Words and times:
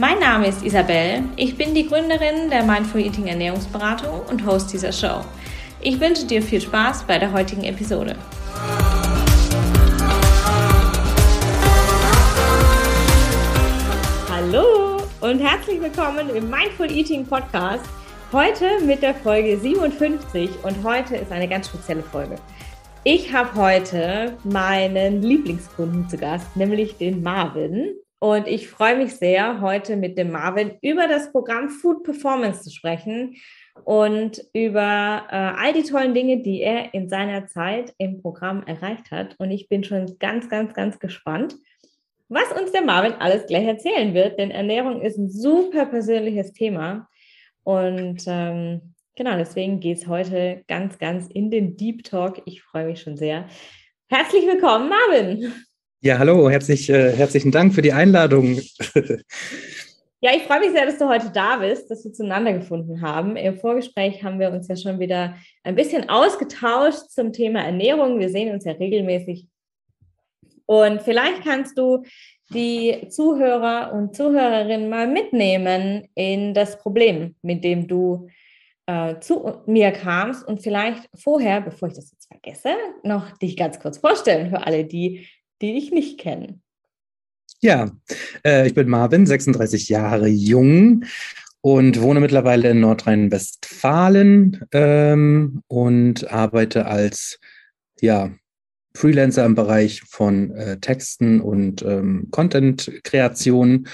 Mein 0.00 0.20
Name 0.20 0.46
ist 0.46 0.62
Isabel, 0.62 1.24
ich 1.34 1.56
bin 1.56 1.74
die 1.74 1.88
Gründerin 1.88 2.48
der 2.50 2.62
Mindful 2.62 3.00
Eating 3.00 3.26
Ernährungsberatung 3.26 4.20
und 4.30 4.46
Host 4.46 4.72
dieser 4.72 4.92
Show. 4.92 5.24
Ich 5.80 5.98
wünsche 5.98 6.24
dir 6.24 6.40
viel 6.40 6.60
Spaß 6.60 7.02
bei 7.02 7.18
der 7.18 7.32
heutigen 7.32 7.64
Episode. 7.64 8.14
Hallo 14.30 15.02
und 15.20 15.40
herzlich 15.40 15.80
willkommen 15.80 16.30
im 16.32 16.48
Mindful 16.48 16.92
Eating 16.92 17.26
Podcast. 17.26 17.84
Heute 18.30 18.78
mit 18.86 19.02
der 19.02 19.16
Folge 19.16 19.58
57 19.58 20.62
und 20.62 20.84
heute 20.84 21.16
ist 21.16 21.32
eine 21.32 21.48
ganz 21.48 21.66
spezielle 21.66 22.04
Folge. 22.04 22.36
Ich 23.02 23.32
habe 23.32 23.52
heute 23.56 24.36
meinen 24.44 25.22
Lieblingskunden 25.22 26.08
zu 26.08 26.16
Gast, 26.18 26.54
nämlich 26.54 26.98
den 26.98 27.20
Marvin. 27.20 27.96
Und 28.20 28.48
ich 28.48 28.68
freue 28.68 28.96
mich 28.96 29.14
sehr, 29.14 29.60
heute 29.60 29.96
mit 29.96 30.18
dem 30.18 30.32
Marvin 30.32 30.72
über 30.82 31.06
das 31.06 31.30
Programm 31.30 31.68
Food 31.68 32.02
Performance 32.02 32.62
zu 32.62 32.70
sprechen 32.70 33.36
und 33.84 34.42
über 34.52 35.26
äh, 35.30 35.36
all 35.36 35.72
die 35.72 35.84
tollen 35.84 36.14
Dinge, 36.14 36.42
die 36.42 36.60
er 36.62 36.92
in 36.94 37.08
seiner 37.08 37.46
Zeit 37.46 37.94
im 37.98 38.20
Programm 38.20 38.64
erreicht 38.64 39.12
hat. 39.12 39.36
Und 39.38 39.52
ich 39.52 39.68
bin 39.68 39.84
schon 39.84 40.18
ganz, 40.18 40.48
ganz, 40.48 40.74
ganz 40.74 40.98
gespannt, 40.98 41.54
was 42.28 42.50
uns 42.60 42.72
der 42.72 42.82
Marvin 42.82 43.14
alles 43.14 43.46
gleich 43.46 43.66
erzählen 43.66 44.12
wird, 44.14 44.38
denn 44.38 44.50
Ernährung 44.50 45.00
ist 45.00 45.16
ein 45.16 45.30
super 45.30 45.86
persönliches 45.86 46.52
Thema. 46.52 47.08
Und 47.62 48.24
ähm, 48.26 48.94
genau, 49.14 49.36
deswegen 49.36 49.78
geht 49.78 49.98
es 49.98 50.06
heute 50.08 50.64
ganz, 50.66 50.98
ganz 50.98 51.28
in 51.28 51.52
den 51.52 51.76
Deep 51.76 52.02
Talk. 52.02 52.42
Ich 52.46 52.62
freue 52.62 52.86
mich 52.86 53.00
schon 53.00 53.16
sehr. 53.16 53.46
Herzlich 54.08 54.44
willkommen, 54.44 54.88
Marvin. 54.88 55.52
Ja, 56.00 56.16
hallo, 56.20 56.48
herzlich, 56.48 56.88
äh, 56.90 57.10
herzlichen 57.10 57.50
Dank 57.50 57.74
für 57.74 57.82
die 57.82 57.92
Einladung. 57.92 58.54
ja, 60.20 60.30
ich 60.32 60.44
freue 60.44 60.60
mich 60.60 60.70
sehr, 60.70 60.86
dass 60.86 60.96
du 60.96 61.08
heute 61.08 61.30
da 61.34 61.56
bist, 61.56 61.90
dass 61.90 62.04
wir 62.04 62.12
zueinander 62.12 62.52
gefunden 62.52 63.02
haben. 63.02 63.34
Im 63.34 63.58
Vorgespräch 63.58 64.22
haben 64.22 64.38
wir 64.38 64.52
uns 64.52 64.68
ja 64.68 64.76
schon 64.76 65.00
wieder 65.00 65.34
ein 65.64 65.74
bisschen 65.74 66.08
ausgetauscht 66.08 67.10
zum 67.10 67.32
Thema 67.32 67.64
Ernährung. 67.64 68.20
Wir 68.20 68.28
sehen 68.28 68.54
uns 68.54 68.64
ja 68.64 68.72
regelmäßig. 68.74 69.48
Und 70.66 71.02
vielleicht 71.02 71.42
kannst 71.42 71.76
du 71.76 72.04
die 72.54 73.08
Zuhörer 73.08 73.92
und 73.92 74.14
Zuhörerinnen 74.14 74.88
mal 74.88 75.08
mitnehmen 75.08 76.06
in 76.14 76.54
das 76.54 76.78
Problem, 76.78 77.34
mit 77.42 77.64
dem 77.64 77.88
du 77.88 78.28
äh, 78.86 79.18
zu 79.18 79.62
mir 79.66 79.90
kamst 79.90 80.46
und 80.46 80.62
vielleicht 80.62 81.10
vorher, 81.16 81.60
bevor 81.60 81.88
ich 81.88 81.94
das 81.94 82.12
jetzt 82.12 82.28
vergesse, 82.28 82.76
noch 83.02 83.36
dich 83.38 83.56
ganz 83.56 83.80
kurz 83.80 83.98
vorstellen 83.98 84.50
für 84.50 84.64
alle, 84.64 84.84
die 84.84 85.26
die 85.60 85.74
dich 85.74 85.92
nicht 85.92 86.18
kennen. 86.18 86.62
Ja, 87.60 87.90
äh, 88.44 88.66
ich 88.66 88.74
bin 88.74 88.88
Marvin, 88.88 89.26
36 89.26 89.88
Jahre 89.88 90.28
jung 90.28 91.04
und 91.60 92.00
wohne 92.00 92.20
mittlerweile 92.20 92.70
in 92.70 92.80
Nordrhein-Westfalen 92.80 94.64
ähm, 94.72 95.62
und 95.66 96.30
arbeite 96.30 96.86
als 96.86 97.40
ja, 98.00 98.30
Freelancer 98.94 99.44
im 99.44 99.54
Bereich 99.54 100.02
von 100.02 100.52
äh, 100.52 100.78
Texten 100.78 101.40
und 101.40 101.82
ähm, 101.82 102.28
Content-Kreation. 102.30 103.88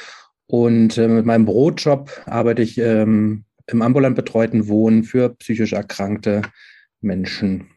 Und 0.46 0.98
äh, 0.98 1.08
mit 1.08 1.24
meinem 1.24 1.46
Brotjob 1.46 2.10
arbeite 2.26 2.62
ich 2.62 2.76
ähm, 2.78 3.44
im 3.66 3.82
ambulant 3.82 4.14
betreuten 4.14 4.68
Wohnen 4.68 5.04
für 5.04 5.30
psychisch 5.30 5.72
erkrankte 5.72 6.42
Menschen. 7.00 7.70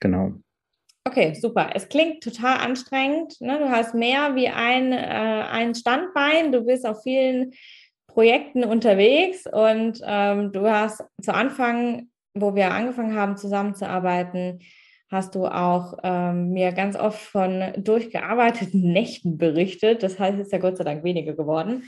Genau. 0.00 0.34
Okay, 1.06 1.34
super. 1.34 1.70
Es 1.72 1.88
klingt 1.88 2.24
total 2.24 2.58
anstrengend. 2.58 3.40
Ne? 3.40 3.60
Du 3.60 3.70
hast 3.70 3.94
mehr 3.94 4.34
wie 4.34 4.48
ein, 4.48 4.90
äh, 4.90 4.96
ein 4.96 5.76
Standbein. 5.76 6.50
Du 6.50 6.62
bist 6.62 6.84
auf 6.84 7.04
vielen 7.04 7.52
Projekten 8.08 8.64
unterwegs 8.64 9.44
und 9.46 10.00
ähm, 10.04 10.50
du 10.50 10.68
hast 10.68 11.04
zu 11.22 11.32
Anfang, 11.32 12.08
wo 12.34 12.56
wir 12.56 12.72
angefangen 12.72 13.14
haben 13.14 13.36
zusammenzuarbeiten, 13.36 14.58
hast 15.08 15.36
du 15.36 15.46
auch 15.46 15.96
ähm, 16.02 16.50
mir 16.50 16.72
ganz 16.72 16.96
oft 16.96 17.20
von 17.20 17.72
durchgearbeiteten 17.76 18.80
Nächten 18.92 19.38
berichtet. 19.38 20.02
Das 20.02 20.18
heißt, 20.18 20.40
es 20.40 20.46
ist 20.46 20.52
ja 20.52 20.58
Gott 20.58 20.76
sei 20.76 20.82
Dank 20.82 21.04
weniger 21.04 21.34
geworden. 21.34 21.84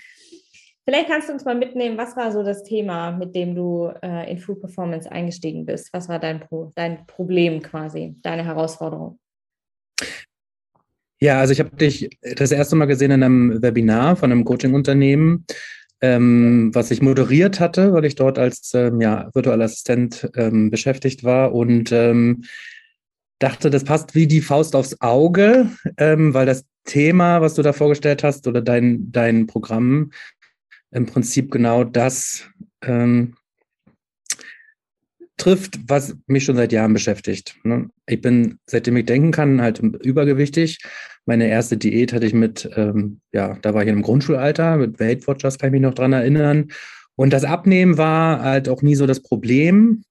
Vielleicht 0.89 1.11
kannst 1.11 1.29
du 1.29 1.35
uns 1.35 1.45
mal 1.45 1.55
mitnehmen, 1.55 1.99
was 1.99 2.17
war 2.17 2.33
so 2.33 2.43
das 2.43 2.65
Thema, 2.65 3.11
mit 3.11 3.35
dem 3.35 3.55
du 3.55 3.93
äh, 4.03 4.33
in 4.33 4.39
Food 4.39 4.61
Performance 4.61 5.13
eingestiegen 5.13 5.67
bist? 5.67 5.91
Was 5.93 6.09
war 6.09 6.19
dein, 6.19 6.41
Pro 6.41 6.73
dein 6.77 7.07
Problem 7.07 7.61
quasi, 7.61 8.17
deine 8.23 8.43
Herausforderung? 8.43 9.19
Ja, 11.21 11.41
also 11.41 11.53
ich 11.53 11.61
habe 11.61 11.77
dich 11.77 12.09
das 12.23 12.53
erste 12.53 12.75
Mal 12.75 12.87
gesehen 12.87 13.11
in 13.11 13.23
einem 13.23 13.61
Webinar 13.61 14.17
von 14.17 14.33
einem 14.33 14.47
Coaching-Unternehmen, 14.47 15.45
ähm, 16.01 16.71
was 16.73 16.91
ich 16.91 17.03
moderiert 17.03 17.61
hatte, 17.61 17.93
weil 17.93 18.07
ich 18.07 18.15
dort 18.15 18.39
als 18.39 18.73
ähm, 18.73 19.03
ja, 19.03 19.29
virtueller 19.35 19.67
Assistent 19.67 20.31
ähm, 20.37 20.71
beschäftigt 20.71 21.23
war 21.23 21.53
und 21.53 21.93
ähm, 21.93 22.45
dachte, 23.41 23.69
das 23.69 23.85
passt 23.85 24.15
wie 24.15 24.27
die 24.27 24.41
Faust 24.41 24.75
aufs 24.75 24.99
Auge, 25.03 25.69
ähm, 25.99 26.33
weil 26.33 26.47
das 26.47 26.65
Thema, 26.87 27.43
was 27.43 27.53
du 27.53 27.61
da 27.61 27.75
vorgestellt 27.75 28.25
hast 28.25 28.47
oder 28.49 28.63
dein, 28.63 29.13
dein 29.13 29.47
Programm 29.47 30.13
im 30.91 31.07
Prinzip 31.07 31.51
genau 31.51 31.85
das 31.85 32.49
ähm, 32.83 33.35
trifft, 35.37 35.79
was 35.87 36.17
mich 36.27 36.45
schon 36.45 36.57
seit 36.57 36.73
Jahren 36.73 36.93
beschäftigt. 36.93 37.57
Ne? 37.63 37.89
Ich 38.07 38.21
bin, 38.21 38.59
seitdem 38.67 38.97
ich 38.97 39.07
denken 39.07 39.31
kann, 39.31 39.63
halt 39.63 39.79
übergewichtig. 39.79 40.79
Meine 41.27 41.49
erste 41.49 41.77
Diät 41.77 42.13
hatte 42.13 42.27
ich 42.27 42.35
mit, 42.35 42.69
ähm, 42.75 43.21
ja, 43.33 43.57
da 43.63 43.75
war 43.75 43.83
ich 43.83 43.89
einem 43.89 44.03
Grundschulalter, 44.03 44.77
mit 44.77 44.99
Weight 44.99 45.27
Watchers 45.27 45.59
kann 45.59 45.69
ich 45.69 45.73
mich 45.73 45.83
noch 45.83 45.95
dran 45.95 46.13
erinnern. 46.13 46.69
Und 47.15 47.33
das 47.33 47.45
Abnehmen 47.45 47.99
war 47.99 48.43
halt 48.43 48.69
auch 48.69 48.83
nie 48.83 48.95
so 48.95 49.07
das 49.07 49.23
Problem, 49.23 50.05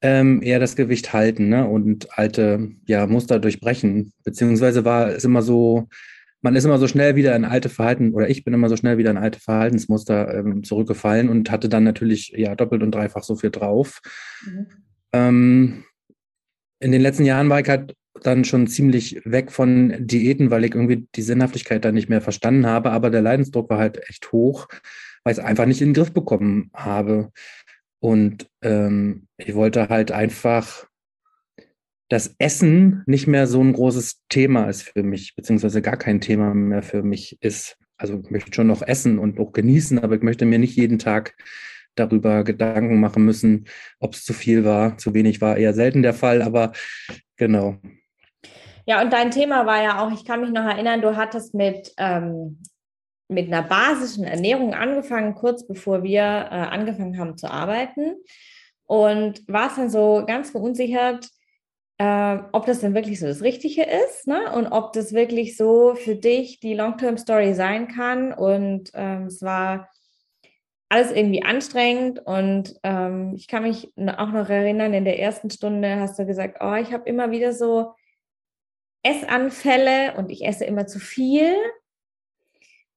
ähm, 0.00 0.42
eher 0.42 0.58
das 0.58 0.76
Gewicht 0.76 1.12
halten 1.12 1.48
ne? 1.48 1.66
und 1.66 2.18
alte 2.18 2.70
ja, 2.86 3.06
Muster 3.06 3.38
durchbrechen. 3.38 4.12
Beziehungsweise 4.24 4.84
war 4.84 5.10
es 5.10 5.24
immer 5.24 5.42
so, 5.42 5.88
man 6.42 6.56
ist 6.56 6.64
immer 6.64 6.78
so 6.78 6.88
schnell 6.88 7.16
wieder 7.16 7.34
in 7.34 7.44
alte 7.44 7.68
Verhalten, 7.68 8.12
oder 8.12 8.28
ich 8.28 8.44
bin 8.44 8.52
immer 8.52 8.68
so 8.68 8.76
schnell 8.76 8.98
wieder 8.98 9.10
in 9.10 9.16
alte 9.16 9.40
Verhaltensmuster 9.40 10.34
ähm, 10.34 10.64
zurückgefallen 10.64 11.28
und 11.28 11.50
hatte 11.50 11.68
dann 11.68 11.84
natürlich 11.84 12.34
ja 12.36 12.54
doppelt 12.54 12.82
und 12.82 12.94
dreifach 12.94 13.22
so 13.22 13.36
viel 13.36 13.50
drauf. 13.50 14.00
Mhm. 14.44 14.66
Ähm, 15.12 15.84
in 16.80 16.92
den 16.92 17.00
letzten 17.00 17.24
Jahren 17.24 17.48
war 17.48 17.60
ich 17.60 17.68
halt 17.68 17.94
dann 18.22 18.44
schon 18.44 18.66
ziemlich 18.66 19.22
weg 19.24 19.52
von 19.52 19.94
Diäten, 19.98 20.50
weil 20.50 20.64
ich 20.64 20.74
irgendwie 20.74 21.06
die 21.14 21.22
Sinnhaftigkeit 21.22 21.84
dann 21.84 21.94
nicht 21.94 22.08
mehr 22.08 22.20
verstanden 22.20 22.66
habe, 22.66 22.90
aber 22.90 23.10
der 23.10 23.22
Leidensdruck 23.22 23.70
war 23.70 23.78
halt 23.78 24.08
echt 24.08 24.32
hoch, 24.32 24.68
weil 25.24 25.32
ich 25.32 25.38
es 25.38 25.44
einfach 25.44 25.66
nicht 25.66 25.80
in 25.80 25.88
den 25.88 25.94
Griff 25.94 26.12
bekommen 26.12 26.70
habe. 26.74 27.30
Und 28.00 28.50
ähm, 28.62 29.28
ich 29.36 29.54
wollte 29.54 29.88
halt 29.88 30.10
einfach 30.10 30.86
dass 32.12 32.34
Essen 32.38 33.02
nicht 33.06 33.26
mehr 33.26 33.46
so 33.46 33.62
ein 33.62 33.72
großes 33.72 34.20
Thema 34.28 34.68
ist 34.68 34.82
für 34.82 35.02
mich, 35.02 35.34
beziehungsweise 35.34 35.80
gar 35.80 35.96
kein 35.96 36.20
Thema 36.20 36.52
mehr 36.52 36.82
für 36.82 37.02
mich 37.02 37.40
ist. 37.40 37.78
Also 37.96 38.20
ich 38.22 38.30
möchte 38.30 38.52
schon 38.52 38.66
noch 38.66 38.82
essen 38.82 39.18
und 39.18 39.40
auch 39.40 39.54
genießen, 39.54 39.98
aber 39.98 40.16
ich 40.16 40.20
möchte 40.20 40.44
mir 40.44 40.58
nicht 40.58 40.76
jeden 40.76 40.98
Tag 40.98 41.34
darüber 41.94 42.44
Gedanken 42.44 43.00
machen 43.00 43.24
müssen, 43.24 43.64
ob 43.98 44.12
es 44.12 44.26
zu 44.26 44.34
viel 44.34 44.62
war, 44.62 44.98
zu 44.98 45.14
wenig 45.14 45.40
war, 45.40 45.56
eher 45.56 45.72
selten 45.72 46.02
der 46.02 46.12
Fall, 46.12 46.42
aber 46.42 46.72
genau. 47.38 47.78
Ja, 48.84 49.00
und 49.00 49.10
dein 49.10 49.30
Thema 49.30 49.64
war 49.64 49.82
ja 49.82 50.04
auch, 50.04 50.12
ich 50.12 50.26
kann 50.26 50.42
mich 50.42 50.50
noch 50.50 50.66
erinnern, 50.66 51.00
du 51.00 51.16
hattest 51.16 51.54
mit, 51.54 51.94
ähm, 51.96 52.60
mit 53.28 53.46
einer 53.46 53.62
basischen 53.62 54.24
Ernährung 54.24 54.74
angefangen, 54.74 55.34
kurz 55.34 55.66
bevor 55.66 56.02
wir 56.02 56.20
äh, 56.20 56.24
angefangen 56.24 57.18
haben 57.18 57.38
zu 57.38 57.50
arbeiten. 57.50 58.16
Und 58.84 59.42
warst 59.48 59.78
dann 59.78 59.88
so 59.88 60.24
ganz 60.26 60.50
verunsichert, 60.50 61.30
äh, 62.02 62.42
ob 62.50 62.66
das 62.66 62.80
denn 62.80 62.94
wirklich 62.94 63.20
so 63.20 63.26
das 63.26 63.42
Richtige 63.42 63.84
ist 63.84 64.26
ne? 64.26 64.52
und 64.54 64.66
ob 64.66 64.92
das 64.92 65.12
wirklich 65.12 65.56
so 65.56 65.94
für 65.94 66.16
dich 66.16 66.58
die 66.58 66.74
Long-Term-Story 66.74 67.54
sein 67.54 67.86
kann. 67.86 68.32
Und 68.32 68.90
ähm, 68.94 69.26
es 69.26 69.40
war 69.40 69.88
alles 70.88 71.12
irgendwie 71.12 71.44
anstrengend 71.44 72.18
und 72.18 72.74
ähm, 72.82 73.34
ich 73.36 73.46
kann 73.46 73.62
mich 73.62 73.92
auch 73.96 74.32
noch 74.32 74.50
erinnern, 74.50 74.92
in 74.94 75.04
der 75.04 75.20
ersten 75.20 75.48
Stunde 75.48 76.00
hast 76.00 76.18
du 76.18 76.26
gesagt, 76.26 76.58
oh, 76.60 76.74
ich 76.74 76.92
habe 76.92 77.08
immer 77.08 77.30
wieder 77.30 77.52
so 77.52 77.94
Essanfälle 79.04 80.16
und 80.16 80.32
ich 80.32 80.44
esse 80.44 80.64
immer 80.64 80.88
zu 80.88 80.98
viel. 80.98 81.54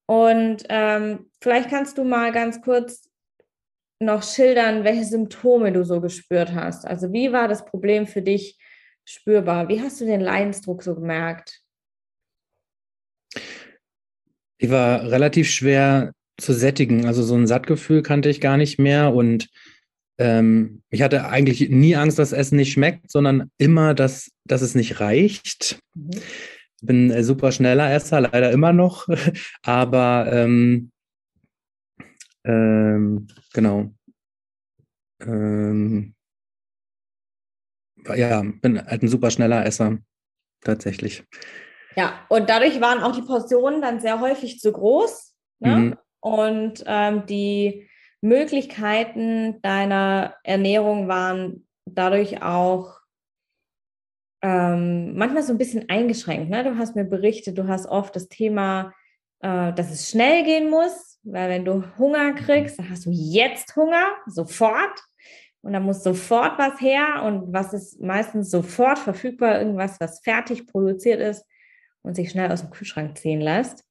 Und 0.08 0.64
ähm, 0.70 1.30
vielleicht 1.40 1.70
kannst 1.70 2.00
du 2.00 2.04
mal 2.04 2.32
ganz 2.32 2.60
kurz 2.62 3.08
noch 4.00 4.24
schildern, 4.24 4.84
welche 4.84 5.06
Symptome 5.06 5.72
du 5.72 5.86
so 5.86 6.02
gespürt 6.02 6.56
hast. 6.56 6.88
Also 6.88 7.14
wie 7.14 7.32
war 7.32 7.48
das 7.48 7.66
Problem 7.66 8.08
für 8.08 8.24
dich 8.24 8.58
spürbar? 9.06 9.70
Wie 9.70 9.82
hast 9.82 10.02
du 10.02 10.06
den 10.06 10.22
Leidensdruck 10.22 10.84
so 10.84 10.96
gemerkt? 10.96 11.62
Die 14.62 14.70
war 14.70 15.04
relativ 15.04 15.50
schwer 15.50 16.12
zu 16.38 16.54
sättigen. 16.54 17.06
Also 17.06 17.24
so 17.24 17.36
ein 17.36 17.48
Sattgefühl 17.48 18.02
kannte 18.02 18.30
ich 18.30 18.42
gar 18.42 18.58
nicht 18.58 18.80
mehr 18.80 19.14
und 19.14 19.50
ähm, 20.18 20.82
ich 20.90 21.02
hatte 21.02 21.28
eigentlich 21.28 21.70
nie 21.70 21.96
Angst, 21.96 22.20
dass 22.20 22.32
Essen 22.32 22.56
nicht 22.56 22.72
schmeckt, 22.72 23.12
sondern 23.12 23.52
immer, 23.58 23.94
dass, 23.94 24.32
dass 24.46 24.62
es 24.62 24.76
nicht 24.76 25.00
reicht. 25.00 25.80
Mhm. 25.94 26.12
Ich 26.82 26.88
bin 26.88 27.12
ein 27.12 27.24
super 27.24 27.52
schneller 27.52 27.92
Esser, 27.92 28.22
leider 28.22 28.52
immer 28.52 28.74
noch, 28.74 29.08
aber 29.64 30.28
ähm, 30.32 30.92
ähm, 32.44 33.28
genau. 33.54 33.94
Ähm, 35.22 36.15
ja, 38.14 38.42
bin 38.44 38.86
halt 38.86 39.04
ein 39.04 39.08
super 39.08 39.32
schneller 39.32 39.66
Esser, 39.66 39.98
tatsächlich. 40.62 41.24
Ja, 41.96 42.26
und 42.30 42.50
dadurch 42.50 42.82
waren 42.82 43.02
auch 43.02 43.16
die 43.16 43.22
Portionen 43.22 43.82
dann 43.82 44.00
sehr 44.00 44.20
häufig 44.20 44.60
zu 44.60 44.72
groß. 44.72 45.34
Ne? 45.60 45.76
Mhm. 45.76 45.98
Und 46.20 46.84
ähm, 46.86 47.26
die 47.26 47.88
Möglichkeiten 48.22 49.62
deiner 49.62 50.36
Ernährung 50.44 51.08
waren 51.08 51.68
dadurch 51.86 52.42
auch 52.42 53.00
ähm, 54.42 55.16
manchmal 55.16 55.44
so 55.44 55.54
ein 55.54 55.58
bisschen 55.58 55.90
eingeschränkt. 55.90 56.50
Ne? 56.50 56.64
Du 56.64 56.78
hast 56.78 56.96
mir 56.96 57.06
berichtet, 57.06 57.58
du 57.58 57.68
hast 57.68 57.88
oft 57.88 58.16
das 58.16 58.28
Thema, 58.28 58.94
äh, 59.40 59.74
dass 59.74 59.92
es 59.92 60.10
schnell 60.10 60.44
gehen 60.44 60.70
muss, 60.70 61.20
weil 61.24 61.50
wenn 61.50 61.66
du 61.66 61.84
Hunger 61.98 62.34
kriegst, 62.34 62.80
dann 62.80 62.90
hast 62.90 63.06
du 63.06 63.12
jetzt 63.12 63.76
Hunger, 63.76 64.06
sofort. 64.28 65.00
Und 65.66 65.74
dann 65.74 65.82
muss 65.82 66.04
sofort 66.04 66.60
was 66.60 66.80
her 66.80 67.24
und 67.26 67.52
was 67.52 67.74
ist 67.74 68.00
meistens 68.00 68.52
sofort 68.52 69.00
verfügbar, 69.00 69.58
irgendwas, 69.58 70.00
was 70.00 70.20
fertig 70.20 70.68
produziert 70.68 71.20
ist 71.20 71.44
und 72.04 72.16
sich 72.16 72.30
schnell 72.30 72.52
aus 72.52 72.62
dem 72.62 72.70
Kühlschrank 72.70 73.18
ziehen 73.18 73.42
lässt. 73.42 73.84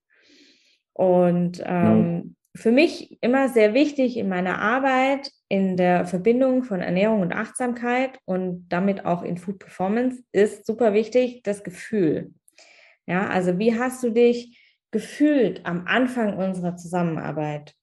Und 0.93 1.61
ähm, 1.67 2.37
ja. 2.55 2.61
für 2.61 2.71
mich 2.71 3.19
immer 3.23 3.49
sehr 3.49 3.75
wichtig 3.75 4.17
in 4.17 4.29
meiner 4.29 4.61
Arbeit, 4.61 5.32
in 5.49 5.76
der 5.76 6.06
Verbindung 6.06 6.62
von 6.62 6.81
Ernährung 6.81 7.23
und 7.23 7.32
Achtsamkeit 7.32 8.21
und 8.25 8.69
damit 8.69 9.05
auch 9.05 9.25
in 9.25 9.37
Food 9.37 9.59
Performance, 9.59 10.23
ist 10.31 10.67
super 10.67 10.94
wichtig 10.94 11.43
das 11.43 11.65
Gefühl. 11.65 12.35
Ja, 13.05 13.26
also 13.26 13.59
wie 13.59 13.76
hast 13.76 14.00
du 14.05 14.11
dich 14.11 14.61
gefühlt 14.93 15.67
am 15.67 15.88
Anfang 15.88 16.37
unserer 16.37 16.76
Zusammenarbeit? 16.76 17.75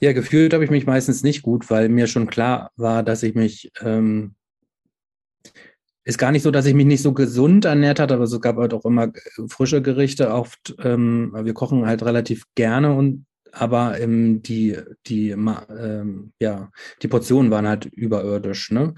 Ja, 0.00 0.12
gefühlt 0.12 0.54
habe 0.54 0.64
ich 0.64 0.70
mich 0.70 0.86
meistens 0.86 1.22
nicht 1.22 1.42
gut, 1.42 1.70
weil 1.70 1.88
mir 1.88 2.06
schon 2.06 2.28
klar 2.28 2.70
war, 2.76 3.02
dass 3.02 3.22
ich 3.22 3.34
mich 3.34 3.72
ähm, 3.80 4.34
ist 6.08 6.16
gar 6.16 6.32
nicht 6.32 6.42
so, 6.42 6.50
dass 6.50 6.64
ich 6.64 6.74
mich 6.74 6.86
nicht 6.86 7.02
so 7.02 7.12
gesund 7.12 7.66
ernährt 7.66 8.00
hatte, 8.00 8.14
aber 8.14 8.24
es 8.24 8.40
gab 8.40 8.56
halt 8.56 8.72
auch 8.72 8.86
immer 8.86 9.12
frische 9.48 9.82
Gerichte. 9.82 10.32
Oft, 10.32 10.74
ähm, 10.82 11.36
wir 11.38 11.52
kochen 11.52 11.84
halt 11.84 12.02
relativ 12.02 12.44
gerne 12.54 12.94
und 12.94 13.26
aber 13.52 14.00
ähm, 14.00 14.42
die, 14.42 14.78
die, 15.06 15.30
ähm, 15.30 16.32
ja, 16.40 16.70
die 17.02 17.08
Portionen 17.08 17.50
waren 17.50 17.68
halt 17.68 17.84
überirdisch. 17.86 18.70
Ne? 18.70 18.94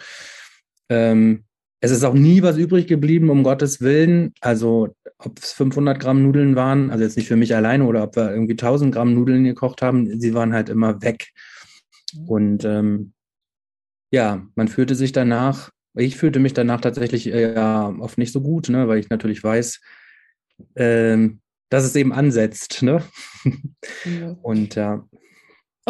Ähm, 0.88 1.44
es 1.80 1.90
ist 1.90 2.04
auch 2.04 2.14
nie 2.14 2.42
was 2.42 2.56
übrig 2.56 2.86
geblieben, 2.86 3.30
um 3.30 3.42
Gottes 3.42 3.80
Willen. 3.80 4.32
Also, 4.40 4.94
ob 5.18 5.38
es 5.38 5.52
500 5.52 5.98
Gramm 5.98 6.22
Nudeln 6.22 6.56
waren, 6.56 6.90
also 6.90 7.04
jetzt 7.04 7.16
nicht 7.16 7.28
für 7.28 7.36
mich 7.36 7.54
alleine 7.54 7.84
oder 7.84 8.02
ob 8.04 8.16
wir 8.16 8.30
irgendwie 8.30 8.52
1000 8.52 8.94
Gramm 8.94 9.14
Nudeln 9.14 9.44
gekocht 9.44 9.82
haben, 9.82 10.20
sie 10.20 10.34
waren 10.34 10.52
halt 10.52 10.68
immer 10.68 11.02
weg. 11.02 11.28
Mhm. 12.14 12.28
Und 12.28 12.64
ähm, 12.64 13.12
ja, 14.10 14.46
man 14.54 14.68
fühlte 14.68 14.94
sich 14.94 15.12
danach 15.12 15.70
ich 15.94 16.16
fühlte 16.16 16.38
mich 16.38 16.52
danach 16.52 16.80
tatsächlich 16.80 17.32
äh, 17.32 17.54
ja 17.54 17.88
oft 17.98 18.18
nicht 18.18 18.32
so 18.32 18.40
gut, 18.40 18.68
ne, 18.68 18.88
weil 18.88 18.98
ich 18.98 19.10
natürlich 19.10 19.42
weiß, 19.42 19.80
ähm, 20.76 21.40
dass 21.68 21.84
es 21.84 21.96
eben 21.96 22.12
ansetzt. 22.12 22.82
Ne? 22.82 23.02
Mhm. 23.44 24.36
Und 24.42 24.74
ja. 24.74 25.06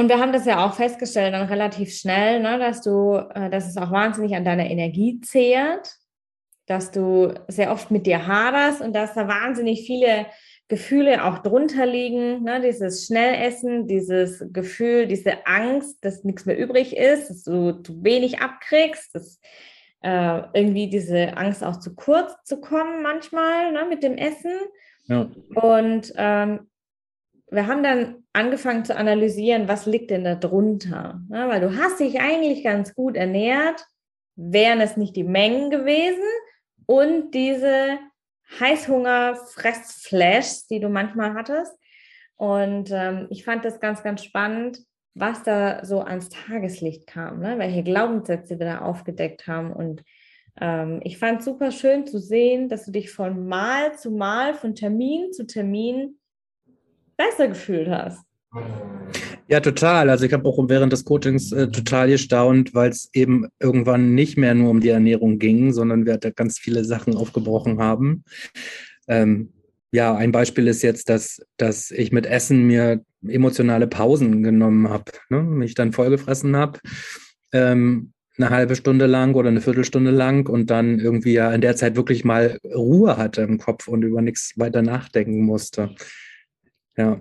Und 0.00 0.08
wir 0.08 0.18
haben 0.18 0.32
das 0.32 0.46
ja 0.46 0.64
auch 0.64 0.72
festgestellt 0.72 1.34
dann 1.34 1.46
relativ 1.46 1.94
schnell, 1.94 2.40
ne, 2.40 2.58
dass 2.58 2.80
du, 2.80 3.16
äh, 3.34 3.50
dass 3.50 3.68
es 3.68 3.76
auch 3.76 3.90
wahnsinnig 3.90 4.34
an 4.34 4.46
deiner 4.46 4.64
Energie 4.64 5.20
zehrt, 5.20 5.94
dass 6.64 6.90
du 6.90 7.34
sehr 7.48 7.70
oft 7.70 7.90
mit 7.90 8.06
dir 8.06 8.26
haderst 8.26 8.80
und 8.80 8.94
dass 8.94 9.12
da 9.12 9.28
wahnsinnig 9.28 9.82
viele 9.86 10.24
Gefühle 10.68 11.22
auch 11.22 11.40
drunter 11.40 11.84
liegen, 11.84 12.44
ne? 12.44 12.62
dieses 12.62 13.04
Schnellessen, 13.04 13.88
dieses 13.88 14.42
Gefühl, 14.54 15.06
diese 15.06 15.46
Angst, 15.46 16.02
dass 16.02 16.24
nichts 16.24 16.46
mehr 16.46 16.56
übrig 16.56 16.96
ist, 16.96 17.28
dass 17.28 17.42
du 17.42 17.72
zu 17.82 18.02
wenig 18.02 18.40
abkriegst, 18.40 19.14
dass 19.14 19.38
äh, 20.00 20.40
irgendwie 20.54 20.88
diese 20.88 21.36
Angst 21.36 21.62
auch 21.62 21.78
zu 21.78 21.94
kurz 21.94 22.32
zu 22.44 22.58
kommen 22.62 23.02
manchmal 23.02 23.70
ne, 23.72 23.84
mit 23.86 24.02
dem 24.02 24.16
Essen. 24.16 24.52
Ja. 25.08 25.28
Und 25.56 26.14
ähm, 26.16 26.69
wir 27.50 27.66
haben 27.66 27.82
dann 27.82 28.22
angefangen 28.32 28.84
zu 28.84 28.96
analysieren, 28.96 29.66
was 29.68 29.86
liegt 29.86 30.10
denn 30.10 30.24
da 30.24 30.36
drunter? 30.36 31.20
Ne? 31.28 31.48
Weil 31.48 31.60
du 31.60 31.76
hast 31.76 32.00
dich 32.00 32.20
eigentlich 32.20 32.62
ganz 32.62 32.94
gut 32.94 33.16
ernährt, 33.16 33.84
wären 34.36 34.80
es 34.80 34.96
nicht 34.96 35.16
die 35.16 35.24
Mengen 35.24 35.70
gewesen 35.70 36.22
und 36.86 37.32
diese 37.32 37.98
Heißhunger-Fressflashs, 38.58 40.66
die 40.68 40.80
du 40.80 40.88
manchmal 40.88 41.34
hattest. 41.34 41.72
Und 42.36 42.90
ähm, 42.92 43.26
ich 43.30 43.44
fand 43.44 43.64
das 43.64 43.78
ganz, 43.80 44.02
ganz 44.02 44.24
spannend, 44.24 44.80
was 45.14 45.42
da 45.42 45.84
so 45.84 46.00
ans 46.00 46.28
Tageslicht 46.28 47.06
kam, 47.06 47.40
ne? 47.40 47.58
welche 47.58 47.82
Glaubenssätze 47.82 48.58
wir 48.58 48.66
da 48.66 48.80
aufgedeckt 48.80 49.46
haben. 49.46 49.72
Und 49.72 50.02
ähm, 50.60 51.00
ich 51.04 51.18
fand 51.18 51.42
super 51.42 51.72
schön 51.72 52.06
zu 52.06 52.18
sehen, 52.18 52.68
dass 52.68 52.86
du 52.86 52.92
dich 52.92 53.10
von 53.10 53.46
Mal 53.46 53.98
zu 53.98 54.12
Mal, 54.12 54.54
von 54.54 54.74
Termin 54.74 55.32
zu 55.32 55.46
Termin 55.46 56.19
besser 57.20 57.48
gefühlt 57.48 57.88
hast. 57.88 58.24
Ja, 59.46 59.60
total. 59.60 60.10
Also 60.10 60.24
ich 60.24 60.32
habe 60.32 60.48
auch 60.48 60.58
während 60.68 60.92
des 60.92 61.04
Coachings 61.04 61.52
äh, 61.52 61.68
total 61.68 62.08
gestaunt, 62.08 62.74
weil 62.74 62.90
es 62.90 63.10
eben 63.12 63.48
irgendwann 63.58 64.14
nicht 64.14 64.38
mehr 64.38 64.54
nur 64.54 64.70
um 64.70 64.80
die 64.80 64.88
Ernährung 64.88 65.38
ging, 65.38 65.72
sondern 65.72 66.06
wir 66.06 66.16
da 66.16 66.30
ganz 66.30 66.58
viele 66.58 66.84
Sachen 66.84 67.16
aufgebrochen 67.16 67.78
haben. 67.78 68.24
Ähm, 69.08 69.52
ja, 69.92 70.14
ein 70.14 70.32
Beispiel 70.32 70.68
ist 70.68 70.82
jetzt, 70.82 71.08
dass, 71.08 71.42
dass 71.56 71.90
ich 71.90 72.12
mit 72.12 72.26
Essen 72.26 72.66
mir 72.66 73.04
emotionale 73.26 73.86
Pausen 73.88 74.42
genommen 74.42 74.88
habe, 74.88 75.12
ne? 75.28 75.42
mich 75.42 75.74
dann 75.74 75.92
vollgefressen 75.92 76.56
habe, 76.56 76.78
ähm, 77.52 78.12
eine 78.38 78.50
halbe 78.50 78.76
Stunde 78.76 79.06
lang 79.06 79.34
oder 79.34 79.48
eine 79.48 79.60
Viertelstunde 79.60 80.12
lang 80.12 80.48
und 80.48 80.70
dann 80.70 81.00
irgendwie 81.00 81.34
ja 81.34 81.52
in 81.52 81.60
der 81.60 81.76
Zeit 81.76 81.96
wirklich 81.96 82.24
mal 82.24 82.58
Ruhe 82.64 83.16
hatte 83.16 83.42
im 83.42 83.58
Kopf 83.58 83.88
und 83.88 84.02
über 84.02 84.22
nichts 84.22 84.54
weiter 84.56 84.80
nachdenken 84.80 85.42
musste. 85.42 85.94
Ja. 87.00 87.20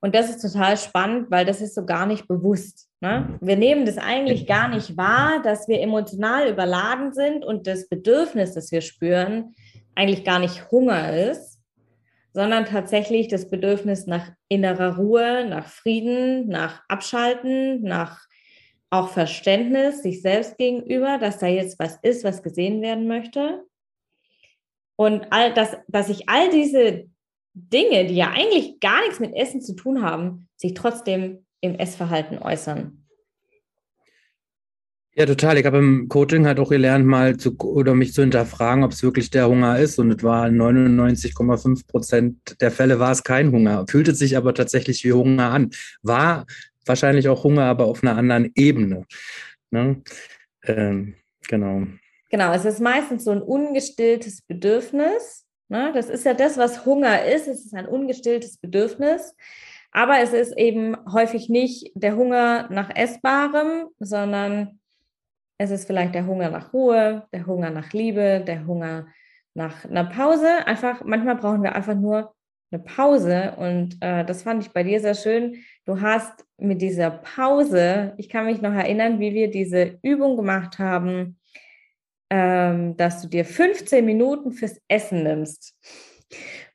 Und 0.00 0.14
das 0.14 0.28
ist 0.28 0.42
total 0.42 0.76
spannend, 0.76 1.30
weil 1.30 1.46
das 1.46 1.62
ist 1.62 1.74
so 1.74 1.86
gar 1.86 2.04
nicht 2.04 2.28
bewusst. 2.28 2.90
Ne? 3.00 3.38
Wir 3.40 3.56
nehmen 3.56 3.86
das 3.86 3.96
eigentlich 3.96 4.46
gar 4.46 4.68
nicht 4.68 4.98
wahr, 4.98 5.40
dass 5.42 5.66
wir 5.66 5.80
emotional 5.80 6.48
überladen 6.50 7.14
sind 7.14 7.42
und 7.42 7.66
das 7.66 7.88
Bedürfnis, 7.88 8.52
das 8.52 8.70
wir 8.70 8.82
spüren, 8.82 9.54
eigentlich 9.94 10.24
gar 10.24 10.40
nicht 10.40 10.70
Hunger 10.70 11.30
ist, 11.30 11.58
sondern 12.34 12.66
tatsächlich 12.66 13.28
das 13.28 13.48
Bedürfnis 13.48 14.06
nach 14.06 14.30
innerer 14.48 14.96
Ruhe, 14.96 15.46
nach 15.48 15.68
Frieden, 15.68 16.48
nach 16.48 16.82
Abschalten, 16.88 17.82
nach 17.82 18.26
auch 18.90 19.08
Verständnis 19.08 20.02
sich 20.02 20.20
selbst 20.20 20.58
gegenüber, 20.58 21.18
dass 21.18 21.38
da 21.38 21.46
jetzt 21.46 21.78
was 21.78 21.98
ist, 22.02 22.24
was 22.24 22.42
gesehen 22.42 22.82
werden 22.82 23.08
möchte. 23.08 23.64
Und 24.96 25.26
all 25.30 25.54
das, 25.54 25.76
dass 25.88 26.08
sich 26.08 26.28
all 26.28 26.50
diese 26.50 27.06
Dinge, 27.54 28.06
die 28.06 28.16
ja 28.16 28.30
eigentlich 28.30 28.80
gar 28.80 29.00
nichts 29.02 29.20
mit 29.20 29.34
Essen 29.34 29.60
zu 29.62 29.74
tun 29.74 30.02
haben, 30.02 30.48
sich 30.56 30.74
trotzdem 30.74 31.46
im 31.60 31.76
Essverhalten 31.76 32.38
äußern. 32.38 33.04
Ja, 35.16 35.26
total. 35.26 35.58
Ich 35.58 35.64
habe 35.64 35.78
im 35.78 36.08
Coaching 36.08 36.44
halt 36.44 36.58
auch 36.58 36.70
gelernt, 36.70 37.06
mal 37.06 37.36
zu 37.36 37.56
oder 37.58 37.94
mich 37.94 38.12
zu 38.12 38.22
hinterfragen, 38.22 38.82
ob 38.82 38.90
es 38.90 39.04
wirklich 39.04 39.30
der 39.30 39.48
Hunger 39.48 39.78
ist. 39.78 40.00
Und 40.00 40.10
es 40.10 40.24
war 40.24 40.46
99,5 40.46 41.86
Prozent 41.86 42.60
der 42.60 42.72
Fälle 42.72 42.98
war 42.98 43.12
es 43.12 43.22
kein 43.22 43.52
Hunger. 43.52 43.84
Fühlte 43.88 44.12
sich 44.12 44.36
aber 44.36 44.54
tatsächlich 44.54 45.04
wie 45.04 45.12
Hunger 45.12 45.52
an. 45.52 45.70
War 46.02 46.46
wahrscheinlich 46.84 47.28
auch 47.28 47.44
Hunger, 47.44 47.64
aber 47.64 47.84
auf 47.86 48.02
einer 48.02 48.16
anderen 48.16 48.50
Ebene. 48.56 49.06
Ne? 49.70 50.02
Ähm, 50.64 51.14
genau. 51.46 51.86
Genau, 52.30 52.52
es 52.52 52.64
ist 52.64 52.80
meistens 52.80 53.22
so 53.22 53.30
ein 53.30 53.42
ungestilltes 53.42 54.42
Bedürfnis. 54.42 55.46
Ne? 55.74 55.90
Das 55.92 56.08
ist 56.08 56.24
ja 56.24 56.34
das, 56.34 56.56
was 56.56 56.86
Hunger 56.86 57.24
ist. 57.24 57.48
Es 57.48 57.64
ist 57.64 57.74
ein 57.74 57.88
ungestilltes 57.88 58.58
Bedürfnis. 58.58 59.34
Aber 59.90 60.20
es 60.20 60.32
ist 60.32 60.56
eben 60.56 60.96
häufig 61.12 61.48
nicht 61.48 61.90
der 61.96 62.14
Hunger 62.14 62.68
nach 62.70 62.94
Essbarem, 62.94 63.88
sondern 63.98 64.78
es 65.58 65.72
ist 65.72 65.86
vielleicht 65.86 66.14
der 66.14 66.26
Hunger 66.26 66.50
nach 66.50 66.72
Ruhe, 66.72 67.26
der 67.32 67.46
Hunger 67.46 67.70
nach 67.70 67.92
Liebe, 67.92 68.44
der 68.46 68.66
Hunger 68.66 69.08
nach 69.54 69.84
einer 69.84 70.04
Pause. 70.04 70.64
Einfach, 70.64 71.02
manchmal 71.04 71.36
brauchen 71.36 71.64
wir 71.64 71.74
einfach 71.74 71.96
nur 71.96 72.34
eine 72.70 72.82
Pause 72.82 73.54
und 73.56 73.96
äh, 74.00 74.24
das 74.24 74.44
fand 74.44 74.64
ich 74.64 74.72
bei 74.72 74.84
dir 74.84 75.00
sehr 75.00 75.14
schön. 75.14 75.56
Du 75.86 76.00
hast 76.00 76.44
mit 76.56 76.82
dieser 76.82 77.10
Pause, 77.10 78.14
ich 78.16 78.28
kann 78.28 78.46
mich 78.46 78.62
noch 78.62 78.72
erinnern, 78.72 79.18
wie 79.18 79.34
wir 79.34 79.50
diese 79.50 79.98
Übung 80.02 80.36
gemacht 80.36 80.78
haben, 80.78 81.36
ähm, 82.36 82.96
dass 82.96 83.22
du 83.22 83.28
dir 83.28 83.44
15 83.44 84.04
Minuten 84.04 84.50
fürs 84.50 84.80
Essen 84.88 85.22
nimmst. 85.22 85.72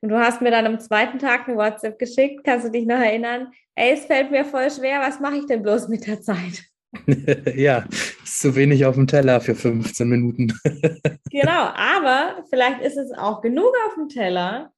Und 0.00 0.08
du 0.08 0.18
hast 0.18 0.40
mir 0.40 0.50
dann 0.50 0.64
am 0.64 0.80
zweiten 0.80 1.18
Tag 1.18 1.46
eine 1.46 1.58
WhatsApp 1.58 1.98
geschickt, 1.98 2.44
kannst 2.44 2.66
du 2.66 2.70
dich 2.70 2.86
noch 2.86 2.98
erinnern? 2.98 3.52
Ey, 3.74 3.92
es 3.92 4.06
fällt 4.06 4.30
mir 4.30 4.46
voll 4.46 4.70
schwer, 4.70 5.00
was 5.00 5.20
mache 5.20 5.36
ich 5.36 5.46
denn 5.46 5.62
bloß 5.62 5.88
mit 5.88 6.06
der 6.06 6.22
Zeit? 6.22 6.64
ja, 7.54 7.84
ist 8.24 8.40
zu 8.40 8.56
wenig 8.56 8.86
auf 8.86 8.94
dem 8.94 9.06
Teller 9.06 9.42
für 9.42 9.54
15 9.54 10.08
Minuten. 10.08 10.58
genau, 11.30 11.68
aber 11.74 12.42
vielleicht 12.48 12.80
ist 12.80 12.96
es 12.96 13.12
auch 13.12 13.42
genug 13.42 13.72
auf 13.86 13.94
dem 13.96 14.08
Teller. 14.08 14.72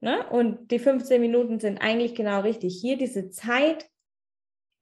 Ne? 0.00 0.28
Und 0.30 0.72
die 0.72 0.80
15 0.80 1.20
Minuten 1.20 1.60
sind 1.60 1.78
eigentlich 1.78 2.16
genau 2.16 2.40
richtig. 2.40 2.76
Hier 2.80 2.98
diese 2.98 3.30
Zeit 3.30 3.88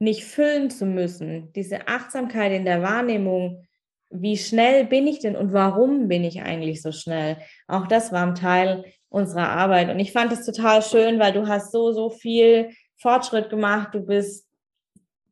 nicht 0.00 0.24
füllen 0.24 0.70
zu 0.70 0.86
müssen, 0.86 1.52
diese 1.52 1.88
Achtsamkeit 1.88 2.52
in 2.52 2.64
der 2.64 2.82
Wahrnehmung, 2.82 3.66
wie 4.12 4.36
schnell 4.36 4.84
bin 4.84 5.06
ich 5.06 5.20
denn 5.20 5.36
und 5.36 5.52
warum 5.52 6.08
bin 6.08 6.24
ich 6.24 6.42
eigentlich 6.42 6.82
so 6.82 6.92
schnell? 6.92 7.38
Auch 7.66 7.86
das 7.86 8.12
war 8.12 8.26
ein 8.26 8.34
Teil 8.34 8.84
unserer 9.08 9.48
Arbeit. 9.48 9.90
Und 9.90 9.98
ich 9.98 10.12
fand 10.12 10.32
es 10.32 10.44
total 10.44 10.82
schön, 10.82 11.18
weil 11.18 11.32
du 11.32 11.46
hast 11.46 11.72
so, 11.72 11.92
so 11.92 12.10
viel 12.10 12.70
Fortschritt 12.96 13.50
gemacht. 13.50 13.94
Du 13.94 14.00
bist 14.00 14.48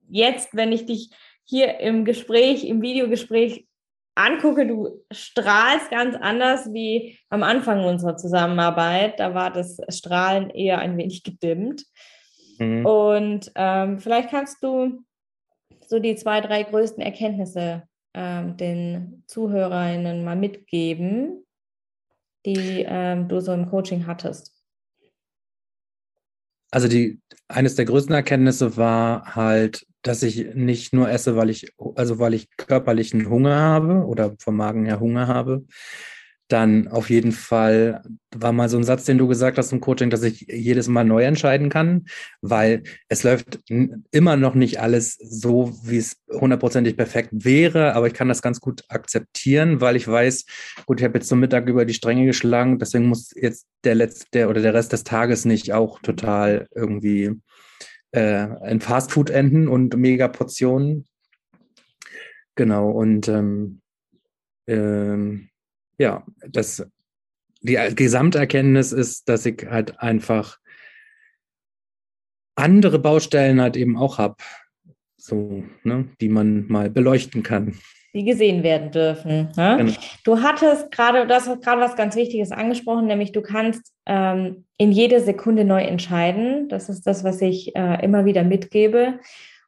jetzt, 0.09 0.55
wenn 0.55 0.73
ich 0.73 0.87
dich 0.87 1.11
hier 1.45 1.81
im 1.81 2.05
Gespräch, 2.05 2.65
im 2.65 2.83
Videogespräch 2.83 3.67
angucke, 4.15 4.67
du 4.67 5.03
strahlst 5.11 5.91
ganz 5.91 6.17
anders 6.17 6.73
wie 6.73 7.19
am 7.29 7.43
Anfang 7.43 7.85
unserer 7.85 8.17
Zusammenarbeit. 8.17 9.19
Da 9.19 9.35
war 9.35 9.51
das 9.51 9.79
Strahlen 9.89 10.51
eher 10.51 10.79
ein 10.79 10.97
wenig 10.97 11.23
gedimmt. 11.23 11.85
Mhm. 12.59 12.85
Und 12.85 13.53
ähm, 13.55 13.99
vielleicht 13.99 14.31
kannst 14.31 14.63
du 14.63 15.03
so 15.87 15.99
die 15.99 16.15
zwei, 16.17 16.41
drei 16.41 16.63
größten 16.63 17.03
Erkenntnisse 17.03 17.85
ähm, 18.14 18.57
den 18.57 19.23
Zuhörerinnen 19.26 20.25
mal 20.25 20.37
mitgeben, 20.37 21.45
die 22.47 22.85
ähm, 22.87 23.29
du 23.29 23.40
so 23.40 23.52
im 23.52 23.69
Coaching 23.69 24.07
hattest. 24.07 24.55
Also 26.71 26.88
die 26.88 27.21
eines 27.49 27.75
der 27.75 27.85
größten 27.85 28.14
Erkenntnisse 28.14 28.76
war 28.76 29.35
halt, 29.35 29.87
dass 30.02 30.23
ich 30.23 30.55
nicht 30.55 30.93
nur 30.93 31.11
esse, 31.11 31.37
weil 31.37 31.50
ich, 31.50 31.73
also 31.97 32.19
weil 32.19 32.35
ich 32.35 32.49
körperlichen 32.57 33.29
Hunger 33.29 33.57
habe 33.57 34.07
oder 34.07 34.37
vom 34.38 34.57
Magen 34.57 34.87
her 34.87 35.00
Hunger 35.00 35.26
habe. 35.26 35.64
Dann 36.50 36.88
auf 36.88 37.11
jeden 37.11 37.30
Fall 37.30 38.02
war 38.35 38.52
mal 38.52 38.69
so 38.69 38.76
ein 38.76 38.83
Satz, 38.83 39.04
den 39.04 39.19
du 39.19 39.28
gesagt 39.28 39.57
hast 39.57 39.71
im 39.71 39.80
Coaching, 39.80 40.11
dass 40.11 40.25
ich 40.25 40.47
jedes 40.49 40.88
Mal 40.88 41.04
neu 41.04 41.23
entscheiden 41.23 41.69
kann, 41.69 42.07
weil 42.40 42.83
es 43.09 43.23
läuft 43.23 43.61
immer 44.11 44.37
noch 44.37 44.57
nicht 44.57 44.80
alles 44.80 45.14
so, 45.14 45.73
wie 45.85 45.99
es 45.99 46.16
hundertprozentig 46.28 46.97
perfekt 46.97 47.30
wäre, 47.33 47.95
aber 47.95 48.09
ich 48.09 48.14
kann 48.14 48.26
das 48.26 48.42
ganz 48.42 48.59
gut 48.59 48.83
akzeptieren, 48.88 49.80
weil 49.80 49.95
ich 49.95 50.09
weiß, 50.09 50.45
gut, 50.87 50.99
ich 50.99 51.04
habe 51.04 51.19
jetzt 51.19 51.28
zum 51.28 51.38
Mittag 51.38 51.69
über 51.69 51.85
die 51.85 51.95
Stränge 51.95 52.26
geschlagen, 52.26 52.80
deswegen 52.80 53.07
muss 53.07 53.30
jetzt 53.37 53.69
der 53.85 53.95
letzte 53.95 54.26
der, 54.33 54.50
oder 54.50 54.61
der 54.61 54.75
Rest 54.75 54.92
des 54.92 55.04
Tages 55.04 55.45
nicht 55.45 55.73
auch 55.73 56.00
total 56.00 56.66
irgendwie 56.75 57.30
äh, 58.11 58.49
in 58.69 58.80
Fastfood 58.80 59.30
enden 59.30 59.69
und 59.69 59.97
mega 59.97 60.26
Portionen. 60.26 61.07
Genau, 62.57 62.90
und 62.90 63.28
ähm, 63.28 63.80
ähm, 64.66 65.50
ja, 66.00 66.25
das, 66.49 66.87
die 67.61 67.76
Gesamterkenntnis 67.95 68.92
ist, 68.92 69.28
dass 69.28 69.45
ich 69.45 69.66
halt 69.69 70.00
einfach 70.00 70.59
andere 72.57 72.99
Baustellen 72.99 73.61
halt 73.61 73.76
eben 73.76 73.99
auch 73.99 74.16
habe, 74.16 74.37
so, 75.19 75.62
ne, 75.85 76.09
die 76.21 76.30
man 76.30 76.66
mal 76.69 76.88
beleuchten 76.90 77.42
kann 77.42 77.78
die 78.12 78.25
gesehen 78.25 78.62
werden 78.62 78.90
dürfen. 78.90 79.50
Ne? 79.57 79.76
Genau. 79.78 79.92
Du 80.25 80.42
hattest 80.42 80.90
gerade, 80.90 81.26
das 81.26 81.47
hast 81.47 81.62
gerade 81.62 81.80
was 81.80 81.95
ganz 81.95 82.16
Wichtiges 82.16 82.50
angesprochen, 82.50 83.07
nämlich 83.07 83.30
du 83.30 83.40
kannst 83.40 83.92
ähm, 84.07 84.64
in 84.78 84.90
jede 84.90 85.21
Sekunde 85.21 85.64
neu 85.64 85.83
entscheiden. 85.83 86.69
Das 86.69 86.88
ist 86.88 87.07
das, 87.07 87.23
was 87.23 87.40
ich 87.40 87.76
äh, 87.76 88.04
immer 88.04 88.25
wieder 88.25 88.42
mitgebe. 88.42 89.21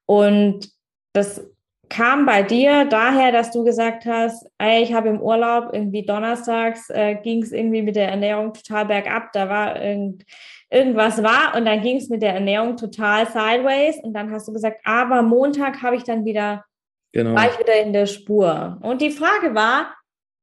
Und 0.06 0.70
das 1.12 1.46
kam 1.92 2.24
bei 2.24 2.42
dir 2.42 2.86
daher, 2.86 3.32
dass 3.32 3.50
du 3.50 3.64
gesagt 3.64 4.06
hast, 4.06 4.46
ey, 4.56 4.82
ich 4.82 4.94
habe 4.94 5.10
im 5.10 5.20
Urlaub 5.20 5.74
irgendwie 5.74 6.06
donnerstags 6.06 6.88
äh, 6.88 7.16
ging 7.16 7.42
es 7.42 7.52
irgendwie 7.52 7.82
mit 7.82 7.96
der 7.96 8.08
Ernährung 8.08 8.54
total 8.54 8.86
bergab, 8.86 9.30
da 9.34 9.50
war 9.50 9.80
irgend, 9.80 10.24
irgendwas 10.70 11.22
war 11.22 11.54
und 11.54 11.66
dann 11.66 11.82
ging 11.82 11.98
es 11.98 12.08
mit 12.08 12.22
der 12.22 12.32
Ernährung 12.32 12.78
total 12.78 13.26
sideways 13.26 13.98
und 14.02 14.14
dann 14.14 14.32
hast 14.32 14.48
du 14.48 14.54
gesagt, 14.54 14.80
aber 14.84 15.20
Montag 15.20 15.82
habe 15.82 15.96
ich 15.96 16.04
dann 16.04 16.24
wieder 16.24 16.64
genau. 17.12 17.34
war 17.34 17.50
ich 17.50 17.58
wieder 17.58 17.78
in 17.78 17.92
der 17.92 18.06
Spur. 18.06 18.78
Und 18.82 19.02
die 19.02 19.10
Frage 19.10 19.54
war, 19.54 19.94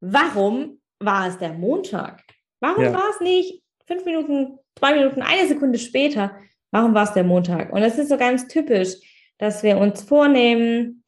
warum 0.02 0.80
war 1.00 1.30
es 1.30 1.40
der 1.40 1.54
Montag? 1.54 2.22
Warum 2.60 2.84
ja. 2.84 2.94
war 2.94 3.10
es 3.10 3.22
nicht 3.22 3.64
fünf 3.88 4.06
Minuten, 4.06 4.60
zwei 4.78 4.94
Minuten, 4.94 5.24
eine 5.24 5.48
Sekunde 5.48 5.80
später? 5.80 6.36
Warum 6.70 6.94
war 6.94 7.06
es 7.06 7.14
der 7.14 7.24
Montag? 7.24 7.74
Und 7.74 7.82
es 7.82 7.98
ist 7.98 8.10
so 8.10 8.18
ganz 8.18 8.48
typisch, 8.48 8.94
dass 9.40 9.64
wir 9.64 9.80
uns 9.80 10.04
vornehmen, 10.04 10.99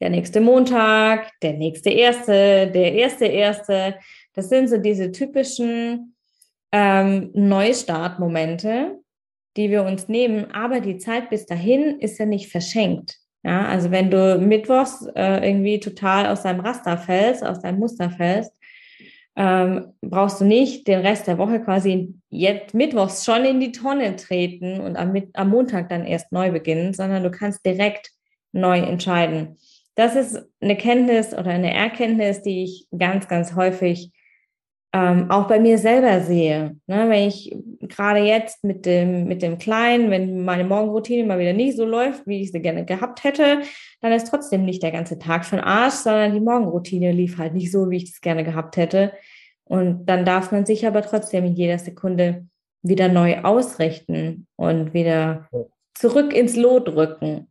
der 0.00 0.10
nächste 0.10 0.40
Montag, 0.40 1.30
der 1.42 1.54
nächste 1.54 1.90
erste, 1.90 2.70
der 2.70 2.92
erste 2.94 3.26
erste. 3.26 3.96
Das 4.34 4.48
sind 4.48 4.68
so 4.68 4.76
diese 4.78 5.12
typischen 5.12 6.14
ähm, 6.72 7.30
Neustartmomente, 7.34 8.98
die 9.56 9.70
wir 9.70 9.84
uns 9.84 10.08
nehmen. 10.08 10.50
Aber 10.52 10.80
die 10.80 10.98
Zeit 10.98 11.30
bis 11.30 11.46
dahin 11.46 11.98
ist 12.00 12.18
ja 12.18 12.26
nicht 12.26 12.50
verschenkt. 12.50 13.16
Ja, 13.42 13.66
also 13.66 13.90
wenn 13.92 14.10
du 14.10 14.38
mittwochs 14.38 15.06
äh, 15.14 15.48
irgendwie 15.48 15.78
total 15.78 16.26
aus 16.26 16.42
deinem 16.42 16.60
Raster 16.60 16.98
fällst, 16.98 17.44
aus 17.44 17.60
deinem 17.60 17.78
Muster 17.78 18.10
fällst, 18.10 18.52
ähm, 19.36 19.92
brauchst 20.00 20.40
du 20.40 20.44
nicht 20.44 20.88
den 20.88 21.00
Rest 21.00 21.26
der 21.26 21.38
Woche 21.38 21.60
quasi 21.60 22.14
jetzt 22.30 22.74
mittwochs 22.74 23.24
schon 23.24 23.44
in 23.44 23.60
die 23.60 23.70
Tonne 23.70 24.16
treten 24.16 24.80
und 24.80 24.96
am, 24.96 25.14
am 25.34 25.50
Montag 25.50 25.90
dann 25.90 26.06
erst 26.06 26.32
neu 26.32 26.50
beginnen, 26.50 26.94
sondern 26.94 27.22
du 27.22 27.30
kannst 27.30 27.64
direkt 27.64 28.10
neu 28.52 28.78
entscheiden. 28.78 29.58
Das 29.96 30.14
ist 30.14 30.38
eine 30.60 30.76
Kenntnis 30.76 31.32
oder 31.32 31.50
eine 31.50 31.74
Erkenntnis, 31.74 32.42
die 32.42 32.64
ich 32.64 32.86
ganz, 32.96 33.28
ganz 33.28 33.56
häufig 33.56 34.12
ähm, 34.92 35.30
auch 35.30 35.48
bei 35.48 35.58
mir 35.58 35.78
selber 35.78 36.20
sehe. 36.20 36.76
Ne? 36.86 37.08
Wenn 37.08 37.28
ich 37.28 37.54
gerade 37.80 38.20
jetzt 38.20 38.62
mit 38.62 38.86
dem, 38.86 39.26
mit 39.26 39.42
dem 39.42 39.58
Kleinen, 39.58 40.10
wenn 40.10 40.44
meine 40.44 40.64
Morgenroutine 40.64 41.26
mal 41.26 41.38
wieder 41.38 41.52
nicht 41.52 41.76
so 41.76 41.84
läuft, 41.84 42.26
wie 42.26 42.42
ich 42.42 42.52
sie 42.52 42.60
gerne 42.60 42.84
gehabt 42.84 43.24
hätte, 43.24 43.60
dann 44.00 44.12
ist 44.12 44.28
trotzdem 44.28 44.64
nicht 44.64 44.82
der 44.82 44.92
ganze 44.92 45.18
Tag 45.18 45.48
den 45.50 45.60
Arsch, 45.60 45.94
sondern 45.94 46.32
die 46.32 46.40
Morgenroutine 46.40 47.12
lief 47.12 47.38
halt 47.38 47.54
nicht 47.54 47.72
so, 47.72 47.90
wie 47.90 47.96
ich 47.96 48.04
es 48.04 48.20
gerne 48.20 48.44
gehabt 48.44 48.76
hätte. 48.76 49.12
Und 49.64 50.06
dann 50.06 50.24
darf 50.24 50.52
man 50.52 50.64
sich 50.64 50.86
aber 50.86 51.02
trotzdem 51.02 51.44
in 51.44 51.54
jeder 51.54 51.78
Sekunde 51.78 52.46
wieder 52.82 53.08
neu 53.08 53.38
ausrichten 53.42 54.46
und 54.56 54.94
wieder 54.94 55.48
zurück 55.94 56.32
ins 56.32 56.56
Lot 56.56 56.88
rücken. 56.88 57.48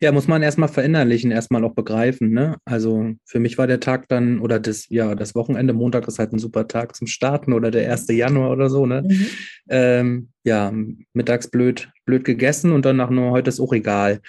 Ja, 0.00 0.12
muss 0.12 0.26
man 0.26 0.42
erstmal 0.42 0.68
verinnerlichen, 0.68 1.30
erstmal 1.30 1.64
auch 1.64 1.74
begreifen. 1.74 2.30
Ne? 2.30 2.56
Also 2.64 3.12
für 3.24 3.40
mich 3.40 3.58
war 3.58 3.66
der 3.66 3.80
Tag 3.80 4.08
dann, 4.08 4.40
oder 4.40 4.58
das, 4.58 4.88
ja, 4.88 5.14
das 5.14 5.34
Wochenende, 5.34 5.72
Montag 5.72 6.08
ist 6.08 6.18
halt 6.18 6.32
ein 6.32 6.38
super 6.38 6.66
Tag 6.66 6.96
zum 6.96 7.06
Starten 7.06 7.52
oder 7.52 7.70
der 7.70 7.90
1. 7.90 8.06
Januar 8.08 8.50
oder 8.52 8.70
so. 8.70 8.86
Ne? 8.86 9.02
Mhm. 9.02 9.26
Ähm, 9.68 10.28
ja, 10.44 10.72
mittags 11.12 11.48
blöd, 11.48 11.90
blöd 12.06 12.24
gegessen 12.24 12.72
und 12.72 12.84
danach 12.84 13.10
nur, 13.10 13.30
heute 13.30 13.50
ist 13.50 13.60
auch 13.60 13.72
egal. 13.72 14.20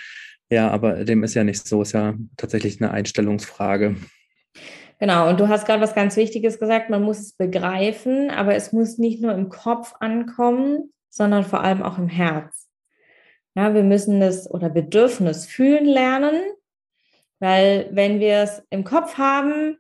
Ja, 0.50 0.70
aber 0.70 1.06
dem 1.06 1.24
ist 1.24 1.34
ja 1.34 1.46
nicht 1.46 1.66
so, 1.66 1.82
ist 1.82 1.94
ja 1.94 2.14
tatsächlich 2.36 2.82
eine 2.82 2.92
Einstellungsfrage. 2.92 3.96
Genau, 5.00 5.30
und 5.30 5.40
du 5.40 5.48
hast 5.48 5.66
gerade 5.66 5.82
was 5.82 5.96
ganz 5.96 6.16
Wichtiges 6.18 6.60
gesagt, 6.60 6.90
man 6.90 7.02
muss 7.02 7.20
es 7.20 7.34
begreifen, 7.34 8.30
aber 8.30 8.54
es 8.54 8.72
muss 8.74 8.98
nicht 8.98 9.22
nur 9.22 9.34
im 9.34 9.50
Kopf 9.50 9.94
ankommen, 10.00 10.92
sondern 11.10 11.44
vor 11.44 11.64
allem 11.64 11.82
auch 11.82 11.98
im 11.98 12.10
Herz. 12.10 12.68
Ja, 13.56 13.74
wir 13.74 13.84
müssen 13.84 14.22
das 14.22 14.50
oder 14.50 14.74
wir 14.74 14.84
dürfen 14.84 15.28
es 15.28 15.46
fühlen 15.46 15.86
lernen, 15.86 16.42
weil 17.40 17.90
wenn 17.92 18.20
wir 18.20 18.38
es 18.40 18.64
im 18.70 18.84
Kopf 18.84 19.18
haben 19.18 19.78